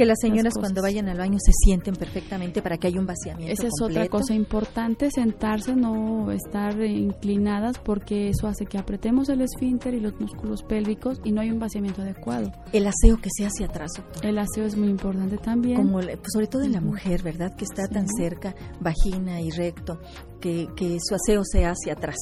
Que 0.00 0.06
las 0.06 0.18
señoras 0.18 0.54
cuando 0.58 0.80
vayan 0.80 1.10
al 1.10 1.18
baño 1.18 1.36
se 1.38 1.52
sienten 1.52 1.94
perfectamente 1.94 2.62
para 2.62 2.78
que 2.78 2.86
haya 2.86 2.98
un 2.98 3.04
vaciamiento. 3.04 3.52
Esa 3.52 3.66
es 3.66 3.82
otra 3.82 4.08
cosa 4.08 4.32
importante, 4.32 5.10
sentarse, 5.10 5.76
no 5.76 6.30
estar 6.32 6.82
inclinadas 6.82 7.76
porque 7.76 8.30
eso 8.30 8.46
hace 8.46 8.64
que 8.64 8.78
apretemos 8.78 9.28
el 9.28 9.42
esfínter 9.42 9.92
y 9.92 10.00
los 10.00 10.18
músculos 10.18 10.62
pélvicos 10.62 11.20
y 11.22 11.32
no 11.32 11.42
hay 11.42 11.50
un 11.50 11.58
vaciamiento 11.58 12.00
adecuado. 12.00 12.50
El 12.72 12.86
aseo 12.86 13.18
que 13.18 13.28
se 13.30 13.44
hace 13.44 13.64
atrás. 13.64 13.90
El 14.22 14.38
aseo 14.38 14.64
es 14.64 14.74
muy 14.74 14.88
importante 14.88 15.36
también. 15.36 15.76
Como, 15.76 15.98
pues, 15.98 16.18
sobre 16.32 16.46
todo 16.46 16.62
en 16.62 16.72
la 16.72 16.80
mujer, 16.80 17.22
¿verdad? 17.22 17.54
Que 17.54 17.66
está 17.66 17.86
tan 17.86 18.06
cerca, 18.08 18.54
vagina 18.80 19.42
y 19.42 19.50
recto, 19.50 20.00
que, 20.40 20.98
su 21.00 21.14
aseo 21.14 21.42
se 21.44 21.64
hace 21.64 21.90
atrás. 21.90 22.16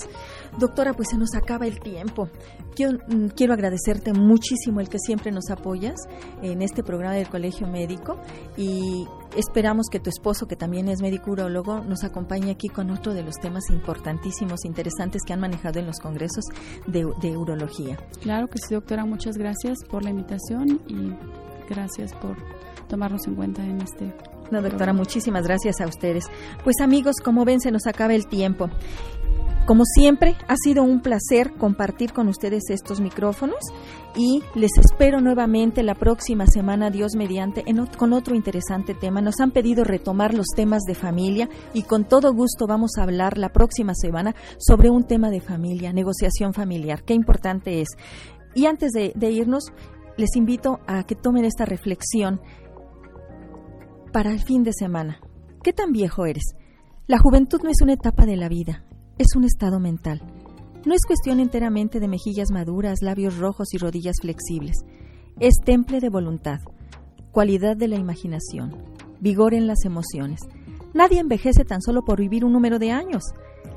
Doctora, 0.59 0.93
pues 0.93 1.09
se 1.11 1.17
nos 1.17 1.35
acaba 1.35 1.67
el 1.67 1.81
tiempo. 1.81 2.29
Mm, 2.79 3.29
quiero, 3.35 3.55
agradecerte 3.55 4.13
muchísimo 4.13 4.81
el 4.81 4.89
que 4.89 4.99
siempre 4.99 5.33
nos 5.33 5.51
apoyas 5.51 5.97
en 6.43 6.63
este 6.63 6.83
programa 6.83 7.15
del 7.15 7.29
Colegio 7.29 7.67
Médico 7.67 8.21
y 8.57 9.07
esperamos 9.37 9.87
que 9.91 9.99
tu 9.99 10.11
esposo, 10.11 10.47
que 10.47 10.57
también 10.57 10.89
es 10.89 11.01
médico 11.01 11.33
urologo, 11.33 11.81
nos 11.81 12.05
acompañe 12.05 12.51
aquí 12.53 12.69
con 12.69 12.91
otro 12.91 13.15
de 13.15 13.23
los 13.23 13.37
temas 13.37 13.65
importantísimos, 13.71 14.65
interesantes 14.65 15.23
que 15.27 15.33
han 15.33 15.41
manejado 15.41 15.81
en 15.81 15.87
los 15.87 15.99
congresos 15.99 16.45
de, 16.87 17.07
de 17.21 17.37
urología. 17.37 17.97
Claro 18.21 18.47
que 18.49 18.59
sí, 18.59 18.75
doctora. 18.75 19.05
Muchas 19.05 19.37
gracias 19.37 19.79
por 19.89 20.05
la 20.05 20.11
invitación 20.11 20.81
y 20.87 21.15
gracias 21.69 22.13
por 22.15 22.37
tomarnos 22.89 23.27
en 23.27 23.35
cuenta 23.35 23.65
en 23.65 23.81
este 23.81 24.15
no, 24.51 24.63
doctora, 24.63 24.93
muchísimas 24.93 25.45
gracias 25.45 25.81
a 25.81 25.87
ustedes. 25.87 26.27
Pues 26.65 26.77
amigos, 26.81 27.17
como 27.23 27.45
ven, 27.45 27.61
se 27.61 27.71
nos 27.71 27.87
acaba 27.87 28.15
el 28.15 28.27
tiempo. 28.27 28.69
Como 29.69 29.85
siempre, 29.85 30.35
ha 30.49 30.57
sido 30.57 30.83
un 30.83 31.03
placer 31.03 31.53
compartir 31.53 32.15
con 32.15 32.29
ustedes 32.29 32.71
estos 32.71 33.03
micrófonos 33.03 33.59
y 34.17 34.43
les 34.55 34.71
espero 34.79 35.21
nuevamente 35.21 35.83
la 35.83 35.95
próxima 35.95 36.47
semana, 36.47 36.91
Dios 36.91 37.17
mediante, 37.17 37.67
con 37.99 38.15
otro 38.15 38.35
interesante 38.35 38.95
tema. 38.95 39.21
Nos 39.21 39.41
han 39.41 39.51
pedido 39.51 39.85
retomar 39.85 40.33
los 40.33 40.47
temas 40.57 40.85
de 40.85 40.95
familia 40.95 41.51
y 41.75 41.83
con 41.83 42.07
todo 42.07 42.33
gusto 42.33 42.67
vamos 42.67 42.93
a 42.97 43.03
hablar 43.03 43.37
la 43.37 43.51
próxima 43.51 43.93
semana 43.95 44.35
sobre 44.57 44.89
un 44.89 45.05
tema 45.05 45.29
de 45.29 45.43
familia, 45.43 45.93
negociación 45.93 46.55
familiar. 46.55 47.03
Qué 47.05 47.13
importante 47.13 47.83
es. 47.83 47.89
Y 48.55 48.65
antes 48.65 48.93
de 48.93 49.31
irnos, 49.31 49.65
les 50.17 50.35
invito 50.35 50.81
a 50.87 51.05
que 51.05 51.15
tomen 51.15 51.45
esta 51.45 51.67
reflexión 51.67 52.41
para 54.19 54.33
el 54.33 54.43
fin 54.43 54.65
de 54.65 54.73
semana. 54.73 55.21
¿Qué 55.63 55.73
tan 55.73 55.93
viejo 55.93 56.27
eres? 56.27 56.57
La 57.07 57.21
juventud 57.21 57.61
no 57.63 57.71
es 57.71 57.81
una 57.83 57.93
etapa 57.93 58.27
de 58.27 58.37
la 58.37 58.49
vida, 58.49 58.83
es 59.17 59.37
un 59.37 59.45
estado 59.45 59.79
mental. 59.79 60.21
No 60.85 60.93
es 60.93 61.03
cuestión 61.07 61.39
enteramente 61.39 62.01
de 62.01 62.09
mejillas 62.09 62.51
maduras, 62.51 63.01
labios 63.01 63.39
rojos 63.39 63.73
y 63.75 63.79
rodillas 63.79 64.17
flexibles. 64.21 64.75
Es 65.39 65.55
temple 65.65 66.01
de 66.01 66.09
voluntad, 66.09 66.59
cualidad 67.31 67.77
de 67.77 67.87
la 67.87 67.95
imaginación, 67.95 68.75
vigor 69.21 69.55
en 69.55 69.69
las 69.69 69.85
emociones. 69.85 70.41
Nadie 70.95 71.21
envejece 71.21 71.65
tan 71.65 71.81
solo 71.81 72.03
por 72.05 72.19
vivir 72.19 72.45
un 72.45 72.53
número 72.53 72.81
de 72.81 72.91
años. 72.91 73.23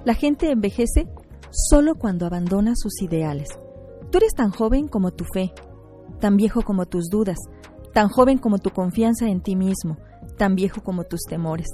La 0.05 0.15
gente 0.15 0.49
envejece 0.49 1.07
solo 1.51 1.93
cuando 1.93 2.25
abandona 2.25 2.73
sus 2.75 2.99
ideales. 3.03 3.49
Tú 4.11 4.17
eres 4.17 4.33
tan 4.33 4.49
joven 4.49 4.87
como 4.87 5.11
tu 5.11 5.23
fe, 5.23 5.53
tan 6.19 6.35
viejo 6.35 6.63
como 6.63 6.87
tus 6.87 7.09
dudas, 7.11 7.37
tan 7.93 8.07
joven 8.07 8.39
como 8.39 8.57
tu 8.57 8.71
confianza 8.71 9.27
en 9.27 9.41
ti 9.41 9.55
mismo, 9.55 9.97
tan 10.41 10.55
viejo 10.55 10.81
como 10.81 11.03
tus 11.03 11.21
temores, 11.29 11.67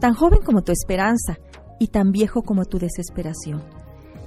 tan 0.00 0.14
joven 0.14 0.40
como 0.44 0.62
tu 0.62 0.72
esperanza 0.72 1.38
y 1.78 1.86
tan 1.86 2.10
viejo 2.10 2.42
como 2.42 2.64
tu 2.64 2.80
desesperación. 2.80 3.62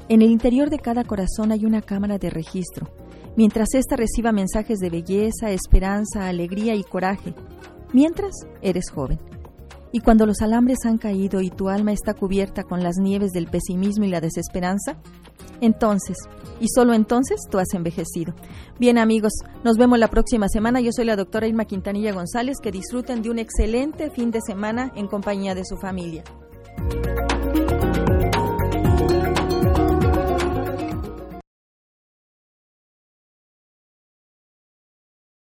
En 0.08 0.22
el 0.22 0.32
interior 0.32 0.69
de 0.69 0.80
cada 0.80 1.04
corazón 1.04 1.52
hay 1.52 1.65
una 1.65 1.82
cámara 1.82 2.17
de 2.17 2.30
registro, 2.30 2.88
mientras 3.36 3.74
ésta 3.74 3.98
reciba 3.98 4.32
mensajes 4.32 4.80
de 4.80 4.89
belleza, 4.89 5.52
esperanza, 5.52 6.30
alegría 6.30 6.76
y 6.76 6.84
coraje, 6.86 7.36
mientras 7.91 8.32
eres 8.62 8.89
joven. 8.89 9.19
Y 9.91 10.00
cuando 10.00 10.26
los 10.26 10.39
alambres 10.39 10.86
han 10.86 10.98
caído 10.98 11.41
y 11.41 11.50
tu 11.50 11.67
alma 11.67 11.91
está 11.91 12.13
cubierta 12.13 12.63
con 12.63 12.84
las 12.84 12.96
nieves 12.96 13.32
del 13.34 13.48
pesimismo 13.48 14.06
y 14.06 14.12
la 14.12 14.22
desesperanza, 14.22 14.96
entonces, 15.65 16.17
y 16.60 16.67
solo 16.69 16.93
entonces, 16.93 17.41
tú 17.49 17.58
has 17.58 17.73
envejecido. 17.73 18.34
Bien 18.80 18.97
amigos, 18.97 19.34
nos 19.63 19.78
vemos 19.78 19.99
la 19.99 20.08
próxima 20.08 20.47
semana. 20.47 20.82
Yo 20.82 20.91
soy 20.93 21.06
la 21.06 21.15
doctora 21.15 21.47
Irma 21.47 21.65
Quintanilla 21.65 22.13
González. 22.13 22.58
Que 22.62 22.71
disfruten 22.71 23.21
de 23.21 23.30
un 23.30 23.39
excelente 23.39 24.10
fin 24.12 24.32
de 24.32 24.39
semana 24.39 24.91
en 24.95 25.08
compañía 25.08 25.56
de 25.56 25.65
su 25.65 25.78
familia. 25.78 26.23